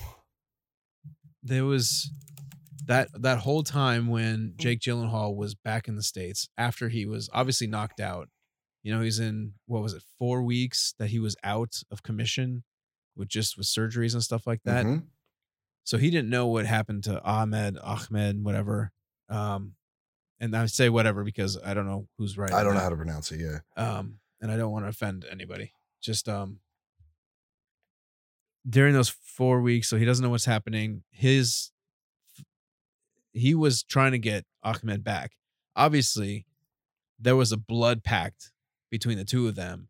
[1.41, 2.11] there was
[2.85, 7.29] that that whole time when Jake Gyllenhaal was back in the states after he was
[7.33, 8.29] obviously knocked out.
[8.83, 12.63] You know, he's in what was it, four weeks that he was out of commission
[13.15, 14.85] with just with surgeries and stuff like that.
[14.85, 15.07] Mhm.
[15.85, 18.91] So he didn't know what happened to Ahmed, Ahmed, whatever.
[19.29, 19.75] Um,
[20.43, 22.51] and I say whatever because I don't know who's right.
[22.51, 23.39] I don't know that how to pronounce it.
[23.39, 23.59] Yeah.
[23.77, 25.71] um and i don't want to offend anybody
[26.01, 26.59] just um
[28.69, 31.71] during those four weeks so he doesn't know what's happening his
[33.31, 35.31] he was trying to get ahmed back
[35.75, 36.45] obviously
[37.19, 38.51] there was a blood pact
[38.91, 39.87] between the two of them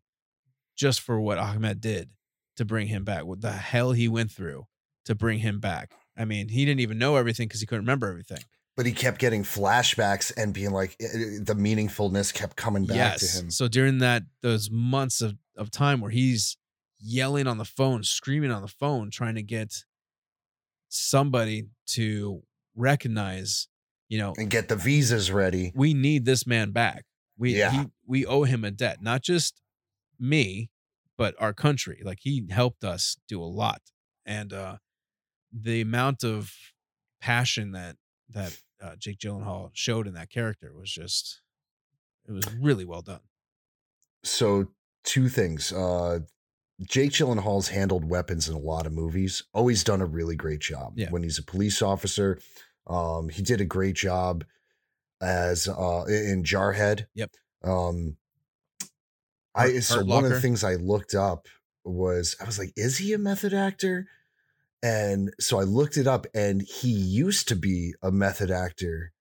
[0.76, 2.10] just for what ahmed did
[2.56, 4.66] to bring him back what the hell he went through
[5.04, 8.08] to bring him back i mean he didn't even know everything because he couldn't remember
[8.08, 8.42] everything
[8.76, 13.18] But he kept getting flashbacks and being like, eh, eh, the meaningfulness kept coming back
[13.18, 13.50] to him.
[13.50, 16.56] So during that those months of of time where he's
[17.00, 19.84] yelling on the phone, screaming on the phone, trying to get
[20.88, 22.42] somebody to
[22.74, 23.68] recognize,
[24.08, 25.72] you know, and get the visas ready.
[25.74, 27.04] we need this man back.
[27.36, 27.70] We Yeah.
[27.70, 29.60] he, we owe him a debt, not just
[30.18, 30.70] me,
[31.16, 32.02] but our country.
[32.04, 33.82] Like he helped us do a lot,
[34.26, 34.78] and uh
[35.52, 36.52] the amount of
[37.20, 37.96] passion that
[38.30, 41.40] that uh, Jake Gyllenhaal showed in that character was just
[42.28, 43.20] it was really well done.
[44.22, 44.68] So
[45.04, 45.72] two things.
[45.72, 46.20] Uh
[46.82, 49.44] Jake Gyllenhaal's handled weapons in a lot of movies.
[49.52, 50.94] Always done a really great job.
[50.96, 51.10] Yeah.
[51.10, 52.40] When he's a police officer,
[52.88, 54.44] um, he did a great job
[55.20, 57.06] as uh in Jarhead.
[57.14, 57.30] Yep.
[57.62, 58.16] Um
[59.54, 61.46] I so one of the things I looked up
[61.84, 64.08] was I was like, is he a method actor?
[64.84, 69.12] And so I looked it up and he used to be a method actor.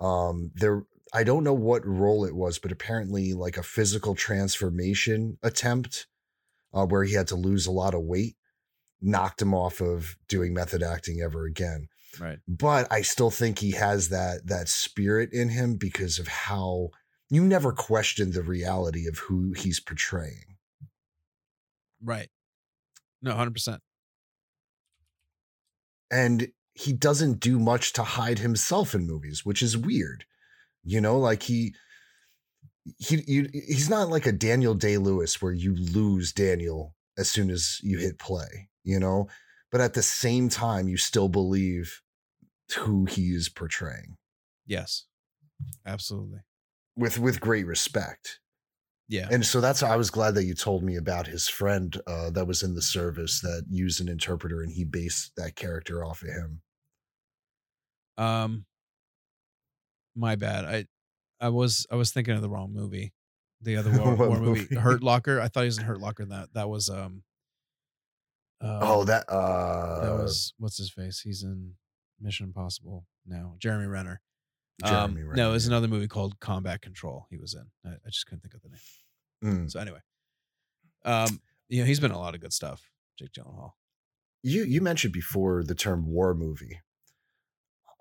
[0.00, 5.38] Um there I don't know what role it was, but apparently like a physical transformation
[5.44, 6.08] attempt
[6.72, 8.36] uh, where he had to lose a lot of weight
[9.04, 11.88] knocked him off of doing method acting ever again.
[12.18, 12.38] Right.
[12.48, 16.90] But I still think he has that that spirit in him because of how
[17.28, 20.56] you never question the reality of who he's portraying.
[22.02, 22.28] Right.
[23.20, 23.82] No, hundred percent.
[26.10, 30.24] And he doesn't do much to hide himself in movies, which is weird.
[30.82, 31.74] You know, like he
[32.98, 37.50] he you, he's not like a Daniel Day Lewis where you lose Daniel as soon
[37.50, 39.28] as you hit play, you know,
[39.70, 42.02] but at the same time you still believe
[42.76, 44.16] who he is portraying
[44.66, 45.04] Yes.
[45.86, 46.40] Absolutely.
[46.96, 48.40] with with great respect.
[49.08, 49.28] Yeah.
[49.30, 52.46] And so that's I was glad that you told me about his friend uh, that
[52.46, 56.28] was in the service that used an interpreter and he based that character off of
[56.28, 56.60] him.
[58.16, 58.64] Um
[60.16, 60.64] my bad.
[60.64, 60.86] I
[61.40, 63.12] I was I was thinking of the wrong movie.
[63.60, 64.60] The other war, war movie.
[64.60, 64.74] movie?
[64.76, 65.40] Hurt Locker.
[65.40, 66.24] I thought he was in Hurt Locker.
[66.24, 67.22] That that was um
[68.60, 71.20] uh, oh, that uh that was what's his face?
[71.20, 71.74] He's in
[72.20, 73.56] Mission Impossible now.
[73.58, 74.20] Jeremy Renner.
[74.82, 77.26] Jeremy um, no, it was another movie called Combat Control.
[77.30, 77.64] He was in.
[77.84, 79.64] I, I just couldn't think of the name.
[79.64, 79.70] Mm.
[79.70, 80.00] So anyway,
[81.04, 82.90] um, you know, he's been in a lot of good stuff.
[83.18, 83.72] Jake Gyllenhaal.
[84.42, 86.80] you you mentioned before the term war movie.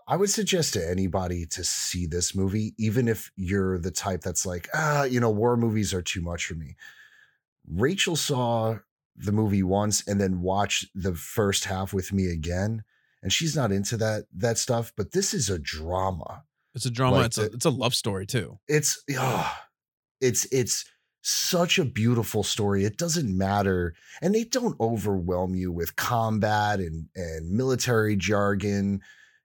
[0.07, 4.45] I would suggest to anybody to see this movie, even if you're the type that's
[4.45, 6.75] like, ah, you know, war movies are too much for me.
[7.65, 8.79] Rachel saw
[9.15, 12.83] the movie once and then watched the first half with me again,
[13.21, 14.91] and she's not into that that stuff.
[14.97, 16.43] But this is a drama.
[16.75, 17.17] It's a drama.
[17.17, 18.59] Like it's a the- it's a love story too.
[18.67, 19.67] It's ah,
[20.21, 20.85] it's it's
[21.21, 22.83] such a beautiful story.
[22.85, 29.01] It doesn't matter, and they don't overwhelm you with combat and and military jargon.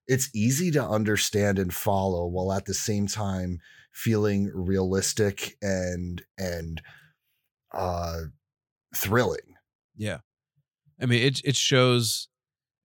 [0.06, 3.58] It's easy to understand and follow, while at the same time
[3.92, 6.80] feeling realistic and and
[7.72, 8.22] uh
[8.96, 9.54] thrilling.
[9.96, 10.18] Yeah,
[11.00, 11.42] I mean it.
[11.44, 12.28] It shows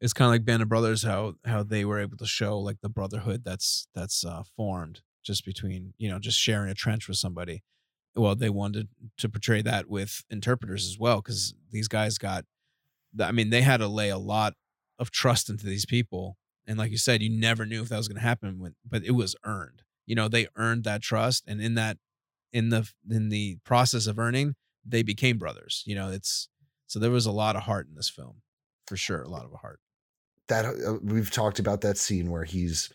[0.04, 2.82] it's kind of like Band of Brothers, how how they were able to show like
[2.82, 7.16] the brotherhood that's that's uh, formed just between you know just sharing a trench with
[7.16, 7.64] somebody.
[8.14, 8.90] Well, they wanted
[9.20, 12.44] to portray that with interpreters as well because these guys got,
[13.20, 14.54] I mean, they had to lay a lot
[15.00, 16.38] of trust into these people,
[16.68, 19.06] and like you said, you never knew if that was going to happen, when, but
[19.06, 19.84] it was earned.
[20.06, 21.98] You know, they earned that trust, and in that,
[22.52, 25.82] in the in the process of earning, they became brothers.
[25.86, 26.50] You know, it's
[26.88, 28.42] so there was a lot of heart in this film,
[28.86, 29.80] for sure, a lot of heart
[30.48, 32.92] that uh, we've talked about that scene where he's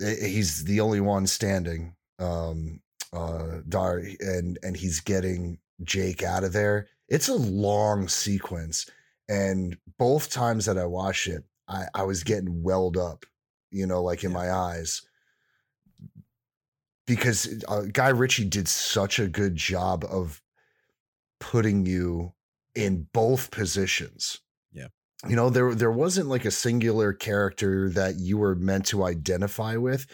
[0.00, 2.80] eh, he's the only one standing um
[3.12, 6.88] uh dar and and he's getting jake out of there.
[7.08, 8.86] It's a long sequence
[9.28, 13.24] and both times that i watched it i i was getting welled up
[13.70, 14.36] you know like in yeah.
[14.36, 15.02] my eyes.
[17.04, 20.40] Because uh, guy ritchie did such a good job of
[21.40, 22.32] putting you
[22.76, 24.38] in both positions
[25.28, 29.76] you know there there wasn't like a singular character that you were meant to identify
[29.76, 30.06] with.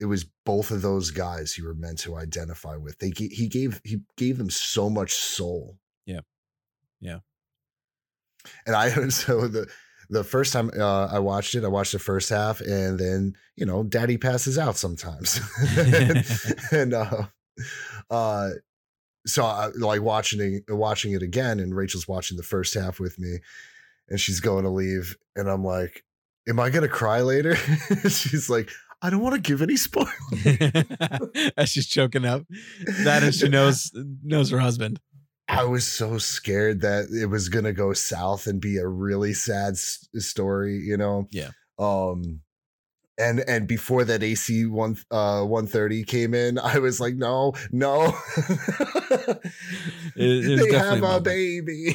[0.00, 2.98] It was both of those guys you were meant to identify with.
[2.98, 5.78] They he gave he gave them so much soul.
[6.06, 6.20] Yeah.
[7.00, 7.18] Yeah.
[8.66, 9.68] And i so the
[10.08, 13.66] the first time uh, I watched it, I watched the first half, and then you
[13.66, 15.40] know, Daddy passes out sometimes,
[15.76, 16.24] and,
[16.72, 17.26] and uh,
[18.10, 18.50] uh,
[19.26, 23.18] so I like watching it, watching it again, and Rachel's watching the first half with
[23.18, 23.38] me,
[24.08, 26.04] and she's going to leave and i'm like
[26.48, 27.56] am i gonna cry later?
[28.08, 28.70] She's like
[29.02, 30.12] i don't want to give any spoilers.
[31.56, 32.44] As she's choking up.
[33.04, 33.90] That and she knows
[34.22, 35.00] knows her husband.
[35.48, 39.72] I was so scared that it was gonna go south and be a really sad
[39.74, 41.26] s- story you know?
[41.30, 41.50] Yeah.
[41.78, 42.40] Um
[43.18, 48.14] and and before that AC one uh 130 came in, I was like, no, no,
[48.38, 49.40] it,
[50.16, 51.94] it they have a baby.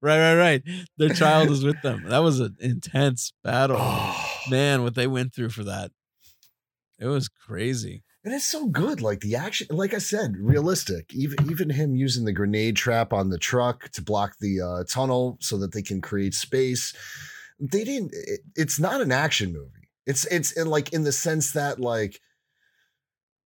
[0.00, 0.62] Right, right, right.
[0.96, 2.04] Their child is with them.
[2.08, 4.26] That was an intense battle, oh.
[4.50, 4.82] man.
[4.82, 5.90] What they went through for that,
[6.98, 8.02] it was crazy.
[8.22, 9.68] And it's so good, like the action.
[9.70, 11.14] Like I said, realistic.
[11.14, 15.38] Even even him using the grenade trap on the truck to block the uh, tunnel
[15.40, 16.94] so that they can create space
[17.60, 21.52] they didn't it, it's not an action movie it's it's in like in the sense
[21.52, 22.18] that like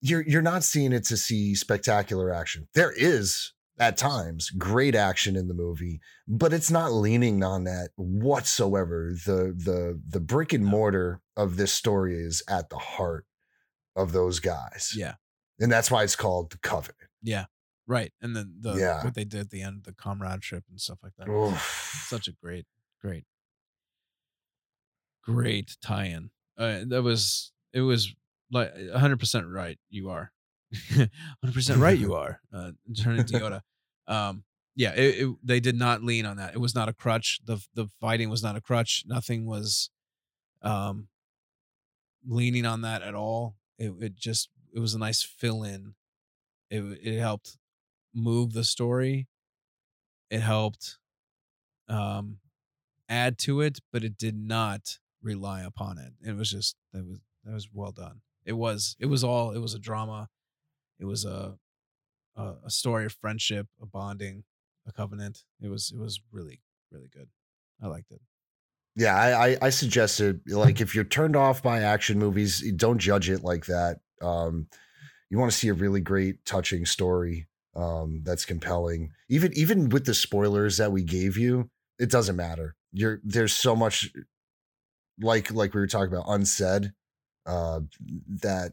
[0.02, 5.36] you're you're not seeing it to see spectacular action there is at times great action
[5.36, 9.14] in the movie but it's not leaning on that whatsoever.
[9.26, 13.26] The the the brick and mortar of this story is at the heart
[13.96, 14.94] of those guys.
[14.96, 15.16] Yeah.
[15.60, 17.10] And that's why it's called the covenant.
[17.22, 17.46] Yeah.
[17.86, 19.04] Right and then the yeah.
[19.04, 21.30] what they did at the end the comradeship and stuff like that.
[21.30, 22.06] Oof.
[22.08, 22.66] such a great
[23.02, 23.26] great
[25.24, 26.30] great tie-in.
[26.58, 28.14] Uh, that was it was
[28.52, 30.32] like 100% right you are
[31.46, 32.72] 100% right you are uh
[33.02, 33.62] turning to yoda.
[34.06, 34.44] Um
[34.76, 36.54] yeah it, it, they did not lean on that.
[36.54, 37.40] It was not a crutch.
[37.46, 39.06] The the fighting was not a crutch.
[39.08, 39.90] Nothing was
[40.62, 41.08] um
[42.26, 43.56] leaning on that at all.
[43.78, 45.94] It, it just it was a nice fill in
[46.70, 47.58] it it helped
[48.14, 49.28] move the story.
[50.30, 50.98] It helped
[51.88, 52.40] um
[53.10, 56.14] add to it but it did not rely upon it.
[56.22, 58.22] It was just that was that was well done.
[58.46, 60.30] It was it was all it was a drama.
[61.04, 61.58] It was a
[62.38, 64.46] a, a story of friendship, a bonding,
[64.88, 65.44] a covenant.
[65.62, 67.28] It was it was really really good.
[67.82, 68.22] I liked it.
[68.96, 73.30] Yeah, I, I, I suggested like if you're turned off by action movies, don't judge
[73.30, 73.98] it like that.
[74.22, 74.68] Um,
[75.30, 79.10] you want to see a really great, touching story um, that's compelling.
[79.28, 82.76] Even even with the spoilers that we gave you, it doesn't matter.
[82.94, 84.10] You're there's so much
[85.20, 86.94] like like we were talking about unsaid
[87.46, 87.82] uh
[88.42, 88.72] that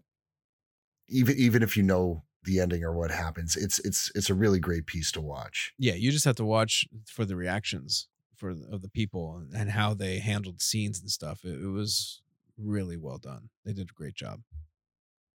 [1.10, 4.58] even even if you know the ending or what happens it's it's it's a really
[4.58, 5.72] great piece to watch.
[5.78, 9.92] Yeah you just have to watch for the reactions for of the people and how
[9.92, 11.44] they handled scenes and stuff.
[11.44, 12.22] It, it was
[12.56, 13.50] really well done.
[13.64, 14.40] They did a great job.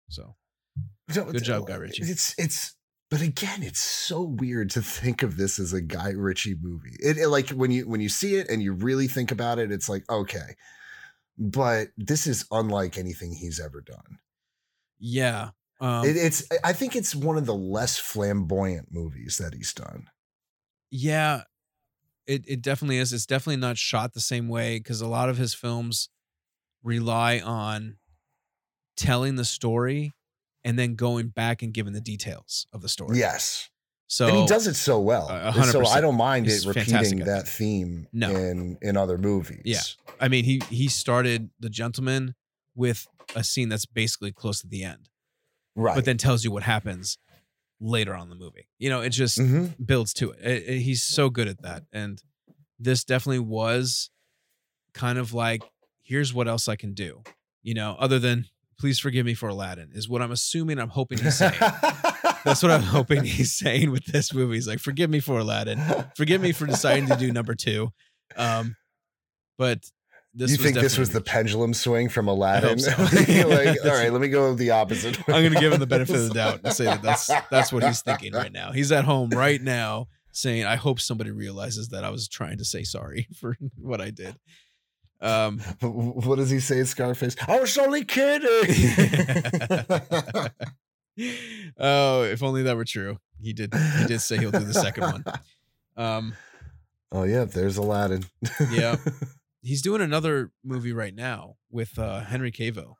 [0.08, 0.34] So
[1.12, 2.02] good job guy ritchie.
[2.04, 2.74] it's it's
[3.10, 6.96] but again it's so weird to think of this as a guy ritchie movie.
[6.98, 9.70] It, it like when you when you see it and you really think about it
[9.70, 10.56] it's like okay.
[11.36, 14.18] But this is unlike anything he's ever done.
[14.98, 15.50] Yeah.
[15.80, 20.08] Um, it, it's I think it's one of the less flamboyant movies that he's done.
[20.90, 21.42] Yeah.
[22.26, 23.12] It it definitely is.
[23.12, 26.08] It's definitely not shot the same way because a lot of his films
[26.82, 27.96] rely on
[28.96, 30.12] telling the story
[30.64, 33.18] and then going back and giving the details of the story.
[33.18, 33.68] Yes.
[34.06, 35.28] So and he does it so well.
[35.28, 38.30] Uh, so I don't mind He's it repeating that theme no.
[38.30, 39.62] in in other movies.
[39.64, 39.80] Yeah.
[40.20, 42.34] I mean, he he started The Gentleman
[42.74, 45.08] with a scene that's basically close to the end.
[45.76, 45.94] Right.
[45.94, 47.18] But then tells you what happens
[47.80, 48.68] later on the movie.
[48.78, 49.82] You know, it just mm-hmm.
[49.82, 50.38] builds to it.
[50.40, 50.78] It, it.
[50.80, 51.84] He's so good at that.
[51.92, 52.22] And
[52.78, 54.10] this definitely was
[54.92, 55.62] kind of like,
[56.02, 57.22] here's what else I can do.
[57.62, 58.46] You know, other than
[58.78, 61.54] please forgive me for Aladdin, is what I'm assuming I'm hoping he's saying.
[62.44, 64.54] That's what I'm hoping he's saying with this movie.
[64.54, 65.80] He's like, forgive me for Aladdin.
[66.16, 67.90] Forgive me for deciding to do number two.
[68.36, 68.76] Um,
[69.56, 69.78] but
[70.34, 72.78] this you think this was the pendulum swing from Aladdin?
[72.78, 72.90] so.
[72.98, 75.18] Like, all right, let me go the opposite.
[75.28, 77.72] I'm going to give him the benefit of the doubt and say that that's that's
[77.72, 78.72] what he's thinking right now.
[78.72, 82.64] He's at home right now saying, "I hope somebody realizes that I was trying to
[82.64, 84.36] say sorry for what I did."
[85.20, 87.36] Um, what does he say, Scarface?
[87.46, 88.48] I was only kidding.
[91.78, 93.18] oh, if only that were true.
[93.40, 93.72] He did.
[93.72, 95.24] He did say he'll do the second one.
[95.96, 96.34] Um,
[97.12, 98.24] oh yeah, there's Aladdin.
[98.70, 98.96] Yeah.
[99.64, 102.94] He's doing another movie right now with uh, Henry Cavill.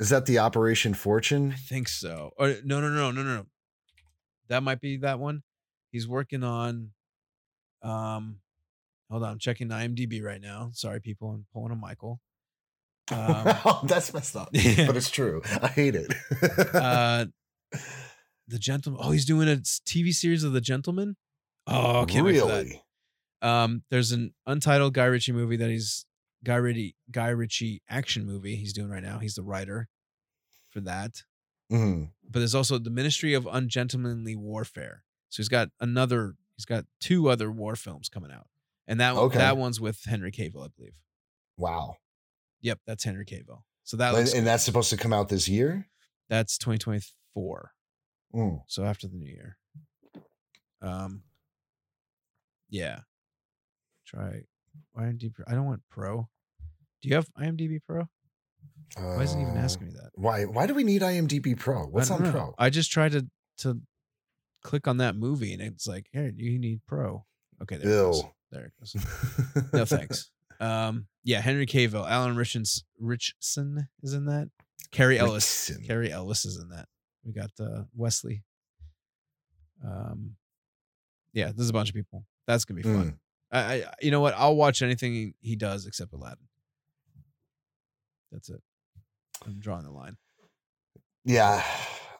[0.00, 1.52] Is that the Operation Fortune?
[1.52, 2.32] I think so.
[2.38, 3.46] Or no, no, no, no, no, no.
[4.48, 5.42] That might be that one.
[5.92, 6.90] He's working on.
[7.82, 8.38] Um,
[9.10, 10.70] hold on, I'm checking IMDb right now.
[10.72, 12.20] Sorry, people, I'm pulling a Michael.
[13.10, 14.86] Um, oh, that's messed up, Yeah.
[14.86, 15.40] but it's true.
[15.62, 16.12] I hate it.
[16.74, 17.24] uh,
[18.48, 19.00] the gentleman.
[19.02, 21.16] Oh, he's doing a TV series of The Gentleman.
[21.66, 22.66] Oh, can't wait for that.
[23.42, 26.06] Um, there's an untitled Guy Ritchie movie that he's
[26.44, 29.18] Guy Ritchie Guy Ritchie action movie he's doing right now.
[29.18, 29.88] He's the writer
[30.70, 31.22] for that.
[31.70, 32.12] Mhm.
[32.28, 35.04] But there's also the Ministry of Ungentlemanly Warfare.
[35.28, 36.34] So he's got another.
[36.56, 38.48] He's got two other war films coming out,
[38.88, 39.38] and that one Okay.
[39.38, 40.98] that one's with Henry Cavill, I believe.
[41.56, 41.96] Wow.
[42.62, 43.62] Yep, that's Henry Cavill.
[43.84, 45.88] So that and that's supposed to come out this year?
[46.28, 47.72] that's 2024.
[48.34, 48.62] Mm.
[48.66, 49.58] So after the new year.
[50.82, 51.22] Um.
[52.68, 53.00] Yeah.
[54.08, 54.40] Try
[54.96, 55.32] IMDb.
[55.46, 56.28] I don't want Pro.
[57.02, 58.08] Do you have IMDb Pro?
[58.96, 60.10] Why isn't even Uh, asking me that?
[60.14, 60.44] Why?
[60.44, 61.84] Why do we need IMDb Pro?
[61.86, 62.30] What's on know.
[62.32, 62.54] Pro?
[62.58, 63.28] I just tried to
[63.58, 63.80] to
[64.62, 67.24] click on that movie and it's like, here, you need Pro.
[67.62, 68.22] Okay, there it goes.
[68.50, 68.96] There it goes.
[69.72, 70.30] No thanks.
[70.60, 74.48] Um, yeah, Henry Cavill, Alan Richardson, Ritchson is in that.
[74.90, 75.86] Cary Elwes, Richardson.
[75.86, 76.88] Cary Elwes is in that.
[77.24, 78.42] We got uh, Wesley.
[79.86, 80.34] Um,
[81.32, 82.24] yeah, there's a bunch of people.
[82.48, 83.20] That's gonna be fun.
[83.50, 84.34] I, I, you know what?
[84.36, 86.46] I'll watch anything he does except Aladdin.
[88.30, 88.60] That's it.
[89.46, 90.16] I'm drawing the line.
[91.24, 91.62] Yeah.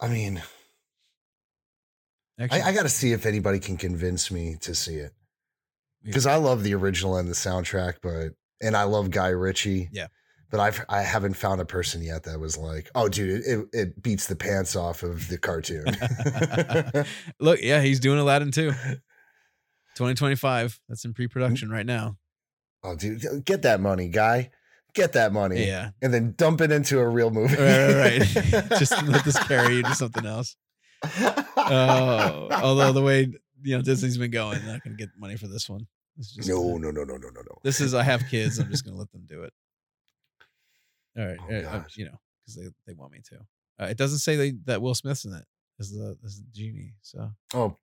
[0.00, 0.40] I mean,
[2.40, 5.12] Actually, I, I got to see if anybody can convince me to see it
[6.02, 6.10] Yeah.
[6.10, 8.28] because I love the original and the soundtrack, but
[8.62, 9.88] and I love Guy Ritchie.
[9.92, 10.06] Yeah.
[10.50, 14.02] But I've I haven't found a person yet that was like, oh, dude, it, it
[14.02, 15.84] beats the pants off of the cartoon.
[17.40, 18.72] Look, yeah, he's doing Aladdin too.
[19.98, 20.80] 2025.
[20.88, 22.16] That's in pre-production right now.
[22.84, 24.50] oh, dude, get that money, guy.
[24.94, 25.66] Get that money.
[25.66, 25.90] Yeah.
[26.00, 27.56] And then dump it into a real movie.
[27.56, 28.68] Right, right, right.
[28.78, 30.56] Just let this carry you to something else.
[31.56, 33.32] Oh, although the way
[33.62, 35.86] you know Disney's been going, they're not going to get money for this one.
[36.18, 37.58] It's just no, gonna- no, no, no, no, no, no.
[37.62, 38.58] This is I have kids.
[38.58, 39.52] I'm just going to let them do it.
[41.18, 43.36] All right, Oh, uh, you know, because they, they want me to.
[43.80, 45.44] Uh, it doesn't say they, that Will Smith's in it
[45.78, 46.94] as the as the genie.
[47.02, 47.76] So Oh,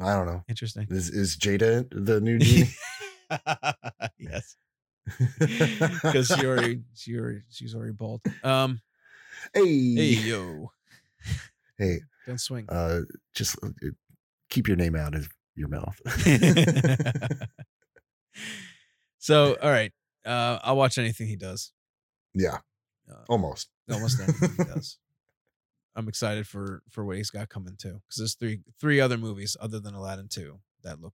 [0.00, 0.44] I don't know.
[0.48, 0.86] interesting.
[0.90, 2.70] Is is Jada the new genie?
[4.18, 4.56] yes,
[5.38, 8.20] because she already she already she's already bald.
[8.44, 8.80] Um,
[9.54, 10.70] hey, hey yo,
[11.78, 12.66] hey, don't swing.
[12.68, 13.00] uh,
[13.34, 13.68] just uh,
[14.50, 16.00] keep your name out of your mouth.
[19.18, 19.92] so all right,
[20.24, 21.72] uh, I'll watch anything he does.
[22.34, 22.58] yeah,
[23.10, 23.68] Uh, almost.
[23.90, 24.98] almost anything he does.
[25.98, 29.56] I'm excited for for what he's got coming too, because there's three three other movies
[29.60, 31.12] other than Aladdin two that look.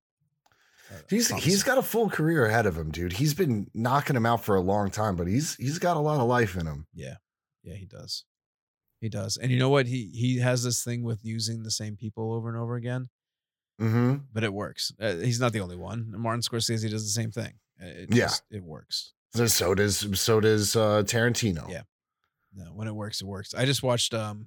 [0.91, 1.29] uh, He's he's
[1.63, 1.67] promising.
[1.67, 3.15] got a full career ahead of him, dude.
[3.15, 6.21] He's been knocking him out for a long time, but he's he's got a lot
[6.21, 6.87] of life in him.
[6.95, 7.17] Yeah,
[7.63, 8.25] yeah, he does.
[9.01, 9.87] He does, and you know what?
[9.87, 13.09] He he has this thing with using the same people over and over again,
[13.81, 14.17] Mm-hmm.
[14.33, 14.93] but it works.
[15.01, 16.13] Uh, he's not the only one.
[16.17, 17.55] Martin Scorsese does the same thing.
[17.83, 18.25] Uh, It Yeah.
[18.27, 19.13] just, it works.
[19.35, 21.69] So does so does uh, Tarantino.
[21.71, 21.83] Yeah.
[22.55, 23.53] No, when it works, it works.
[23.53, 24.47] I just watched um,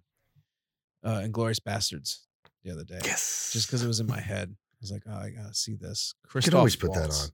[1.03, 2.19] uh, Inglourious Basterds
[2.63, 2.99] the other day.
[3.03, 3.49] Yes.
[3.53, 4.49] just because it was in my head.
[4.49, 6.13] I was like, oh, I gotta see this.
[6.23, 7.25] you Christoph can always put that Waltz.
[7.25, 7.31] on.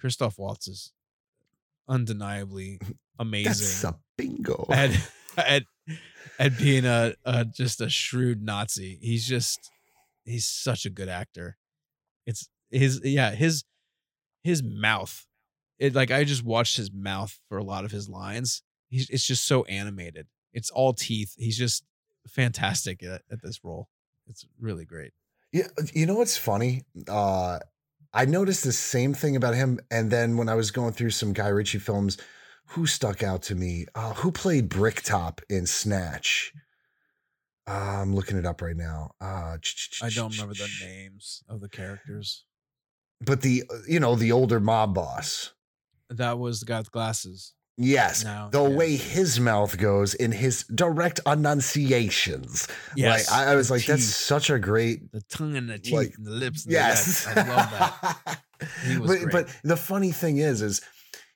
[0.00, 0.92] Christoph Waltz is
[1.88, 4.66] undeniably That's amazing a bingo.
[4.70, 4.90] at
[5.36, 5.64] at
[6.38, 8.98] at being a, a just a shrewd Nazi.
[9.02, 9.70] He's just
[10.24, 11.58] he's such a good actor.
[12.26, 13.64] It's his yeah his
[14.42, 15.26] his mouth.
[15.78, 18.62] It like I just watched his mouth for a lot of his lines.
[18.88, 20.28] He's it's just so animated.
[20.54, 21.34] It's all teeth.
[21.36, 21.84] He's just
[22.28, 23.88] fantastic at, at this role.
[24.26, 25.12] It's really great.
[25.52, 26.84] Yeah, you know what's funny?
[27.08, 27.58] Uh,
[28.12, 31.32] I noticed the same thing about him, and then when I was going through some
[31.32, 32.18] Guy Ritchie films,
[32.66, 33.86] who stuck out to me?
[33.94, 36.52] Uh, who played Bricktop in Snatch?
[37.68, 39.10] Uh, I'm looking it up right now.
[39.20, 39.56] Uh,
[40.02, 42.44] I don't remember the names of the characters.
[43.20, 45.52] but the you know the older mob boss.
[46.08, 47.54] That was the guy with glasses.
[47.82, 48.76] Yes, No, the yeah.
[48.76, 52.68] way his mouth goes in his direct enunciations.
[52.94, 55.10] Yes, like, I, I was the like, that's such a great.
[55.12, 56.64] The tongue and the teeth Like, and the lips.
[56.64, 57.40] And Yes, The.
[57.40, 58.40] I love that.
[59.06, 60.82] But, but the funny thing is, is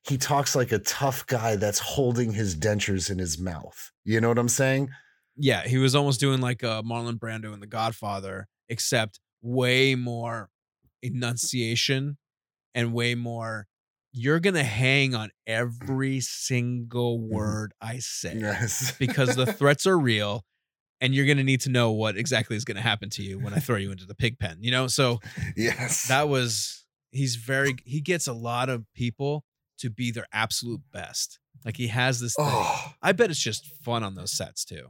[0.06, 3.90] he talks like a tough guy that's holding his dentures in his mouth.
[4.04, 4.90] You know what I'm saying?
[5.34, 10.50] Yeah, he was almost doing like uh, Marlon Brando in The Godfather, except way more
[11.02, 12.18] enunciation
[12.74, 13.66] and way more.
[14.16, 20.44] You're gonna hang on every single word I say Yes, because the threats are real,
[21.00, 23.58] and you're gonna need to know what exactly is gonna happen to you when I
[23.58, 24.58] throw you into the pig pen.
[24.60, 25.18] You know, so
[25.56, 29.44] yes, that was he's very he gets a lot of people
[29.78, 31.40] to be their absolute best.
[31.64, 32.46] Like he has this thing.
[32.48, 34.88] oh, I bet it's just fun on those sets too.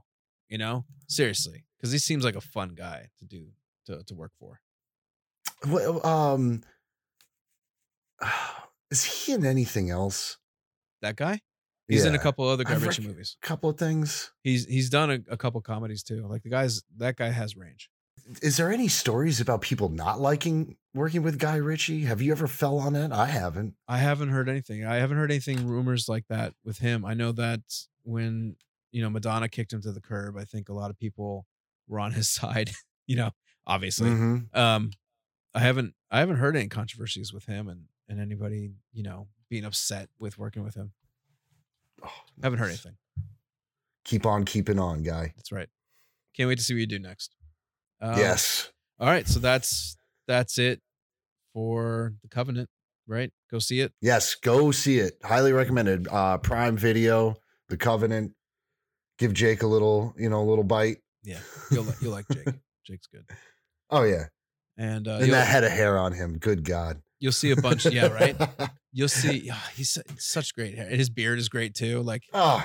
[0.51, 3.47] You know, seriously, because he seems like a fun guy to do
[3.87, 4.61] to to work for.
[5.67, 6.63] well, um,
[8.95, 10.39] is he in anything else?
[11.03, 11.41] That guy,
[11.89, 13.37] he's in a couple other Guy Ritchie movies.
[13.43, 14.33] couple of things.
[14.43, 16.27] He's he's done a, a couple comedies too.
[16.27, 17.91] Like the guys, that guy has range.
[18.41, 22.05] Is there any stories about people not liking working with Guy Ritchie?
[22.05, 23.13] Have you ever fell on it?
[23.13, 23.75] I haven't.
[23.87, 24.85] I haven't heard anything.
[24.87, 27.05] I haven't heard anything rumors like that with him.
[27.05, 27.61] I know that
[28.05, 28.57] when
[28.93, 31.45] you know Madonna kicked him to the curb, I think a lot of people
[31.87, 32.71] were on his side.
[33.07, 33.31] you know,
[33.67, 34.09] obviously.
[34.09, 34.57] Mhm.
[34.57, 34.91] Um,
[35.55, 39.65] I haven't I haven't heard any controversies with him and and anybody you know being
[39.65, 40.93] upset with working with him.
[42.05, 42.11] Oh,
[42.43, 42.97] haven't heard anything.
[44.05, 45.33] Keep on keeping on, guy.
[45.37, 45.69] That's right.
[46.37, 47.35] Can't wait to see what you do next.
[48.01, 48.71] Um, yes.
[49.01, 49.27] All right.
[49.27, 49.97] So that's
[50.27, 50.81] that's it
[51.53, 52.69] for the Covenant.
[53.07, 53.33] Right.
[53.51, 53.93] Go see it.
[54.01, 54.35] Yes.
[54.35, 55.15] Go see it.
[55.23, 56.09] Highly recommended.
[56.11, 57.37] Uh Prime Video,
[57.69, 58.33] The Covenant.
[59.19, 60.99] Give Jake a little, you know, a little bite.
[61.23, 61.39] Yeah.
[61.71, 62.49] You'll you'll like Jake.
[62.87, 63.25] Jake's good.
[63.91, 64.27] Oh yeah.
[64.77, 66.37] And uh, and that head of hair on him.
[66.39, 67.01] Good God.
[67.25, 67.87] You'll see a bunch.
[67.87, 68.09] Yeah.
[68.09, 68.37] Right.
[68.93, 69.49] You'll see.
[69.51, 70.87] ah, he's such great hair.
[70.87, 72.03] And his beard is great too.
[72.03, 72.65] Like oh.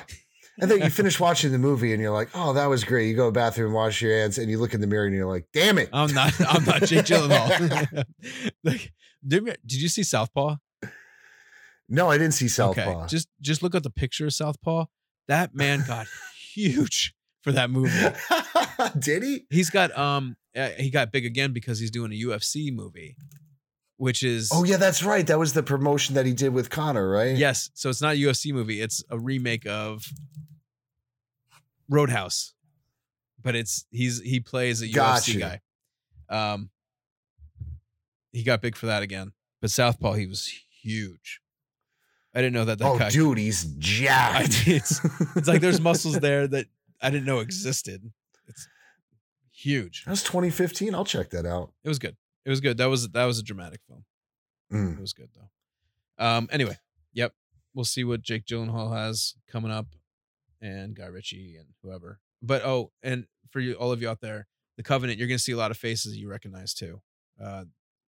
[0.61, 3.07] And then you finish watching the movie and you're like, oh, that was great.
[3.07, 5.15] You go to the bathroom, wash your hands, and you look in the mirror and
[5.15, 5.87] you're like, damn it.
[5.93, 6.33] I'm not.
[6.41, 8.03] I'm not Jake Gyllenhaal.
[8.65, 8.91] like,
[9.25, 10.57] did, did you see Southpaw?
[11.87, 12.81] No, I didn't see Southpaw.
[12.81, 14.85] Okay, just just look at the picture of Southpaw.
[15.29, 16.07] That man got
[16.53, 17.89] huge for that movie.
[18.99, 19.45] Did he?
[19.49, 23.15] He's got um uh, he got big again because he's doing a UFC movie,
[23.99, 25.27] which is Oh yeah, that's right.
[25.27, 27.35] That was the promotion that he did with Conor, right?
[27.35, 27.69] yes.
[27.73, 28.79] So it's not a UFC movie.
[28.81, 30.05] It's a remake of
[31.89, 32.53] Roadhouse,
[33.41, 35.31] but it's he's he plays a Gotcha.
[35.31, 35.61] UFC guy.
[36.29, 36.69] Um,
[38.31, 40.49] he got big for that again, but Southpaw he was
[40.81, 41.41] huge.
[42.33, 43.09] I didn't know that that oh, guy.
[43.09, 44.67] dude, he's jacked.
[44.67, 45.01] It's-
[45.35, 46.67] It's like there's muscles there that
[47.01, 48.11] I didn't know existed.
[48.47, 48.67] It's
[49.51, 50.05] huge.
[50.05, 50.93] That was 2015.
[50.93, 51.71] I'll check that out.
[51.83, 52.15] It was good.
[52.49, 52.79] It was good.
[52.79, 54.05] That was that was a dramatic film.
[54.73, 54.97] Mm.
[54.97, 56.25] It was good though.
[56.25, 56.49] Um.
[56.51, 56.79] Anyway,
[57.13, 57.33] yep.
[57.75, 59.85] We'll see what Jake Gyllenhaal has coming up,
[60.59, 62.19] and Guy Ritchie and whoever.
[62.41, 64.47] But oh, and for you, all of you out there,
[64.77, 67.03] the Covenant, you're gonna see a lot of faces you recognize too.
[67.39, 67.65] Uh,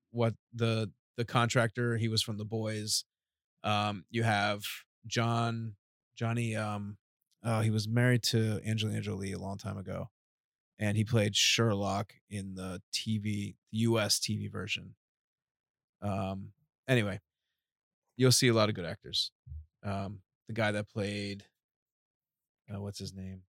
[0.10, 1.98] what the the contractor?
[1.98, 3.06] He was from The Boys.
[3.64, 4.64] Um, you have
[5.06, 5.76] John
[6.16, 6.56] Jonny.
[6.56, 6.98] Um,
[7.44, 10.10] oh, he was married to Angelina Jolie a long time ago,
[10.82, 14.20] and he played Sherlock in the TV U.S.
[14.20, 14.96] TV version.
[16.02, 16.50] Um.
[16.88, 17.22] Anyway,
[18.18, 19.32] you'll see a lot of good actors.
[19.84, 21.46] Um, the guy that played,
[22.74, 23.44] uh, what's his name?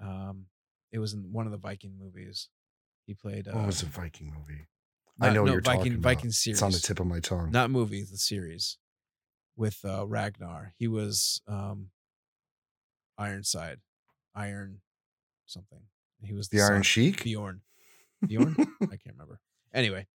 [0.00, 0.46] Um,
[0.92, 2.48] it was in one of the Viking movies.
[3.06, 3.48] He played.
[3.48, 4.66] Uh, What was the Viking movie?
[5.20, 6.02] I not- know what no, you're Viking talking about.
[6.02, 6.56] Viking series.
[6.58, 7.50] It's on the tip of my tongue.
[7.52, 8.76] Not movie, the series
[9.56, 10.74] with uh, Ragnar.
[10.76, 11.90] He was um,
[13.16, 13.78] Ironside,
[14.34, 14.80] Iron
[15.46, 15.80] something.
[16.26, 17.24] He was the Iron son- Sheik?
[17.24, 17.60] Bjorn.
[18.26, 18.54] Bjorn?
[18.82, 19.40] I can't remember.
[19.74, 20.06] Anyway,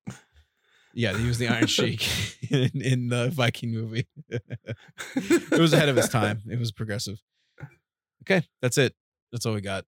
[0.94, 2.08] yeah, he was the Iron Sheik
[2.52, 4.08] in, in the Viking movie.
[4.30, 6.42] it was ahead of its time.
[6.50, 7.22] It was progressive.
[8.24, 8.94] Okay, that's it.
[9.32, 9.86] That's all we got.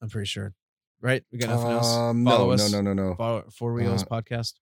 [0.00, 0.54] I'm pretty sure.
[1.00, 1.24] Right?
[1.32, 1.92] We got nothing else.
[1.92, 2.70] Um, Follow no, us.
[2.72, 3.14] no, no, no, no.
[3.16, 4.54] Follow Four Wheels Uh, podcast.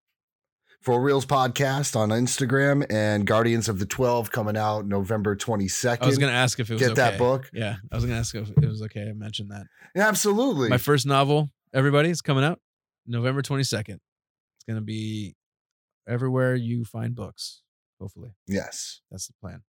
[0.80, 6.02] Four Reels podcast on Instagram and Guardians of the 12 coming out November 22nd.
[6.02, 7.18] I was gonna ask if it was get that okay.
[7.18, 7.50] book.
[7.52, 9.02] Yeah, I was gonna ask if it was okay.
[9.02, 9.66] I mentioned that.
[9.94, 10.70] Yeah, Absolutely.
[10.70, 12.60] My first novel, everybody, is coming out
[13.06, 13.98] November 22nd.
[13.98, 15.36] It's gonna be
[16.08, 17.60] everywhere you find books.
[18.00, 19.02] Hopefully, yes.
[19.10, 19.60] that's the plan.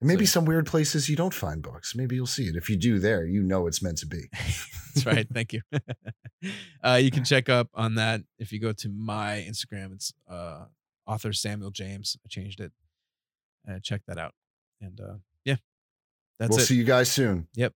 [0.00, 1.94] Maybe So- some weird places you don't find books.
[1.96, 2.54] Maybe you'll see it.
[2.56, 4.28] If you do there, you know it's meant to be.
[4.94, 5.26] That's right.
[5.32, 5.62] Thank you.
[6.84, 9.92] uh, you can check up on that if you go to my Instagram.
[9.92, 10.66] It's uh,
[11.06, 12.16] author Samuel James.
[12.24, 12.72] I changed it.
[13.68, 14.34] Uh, check that out.
[14.80, 15.56] And uh, yeah,
[16.38, 16.66] that's we'll it.
[16.66, 17.48] see you guys soon.
[17.54, 17.74] Yep.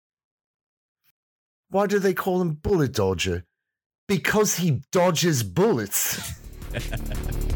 [1.71, 3.45] Why do they call him Bullet Dodger?
[4.07, 6.39] Because he dodges bullets.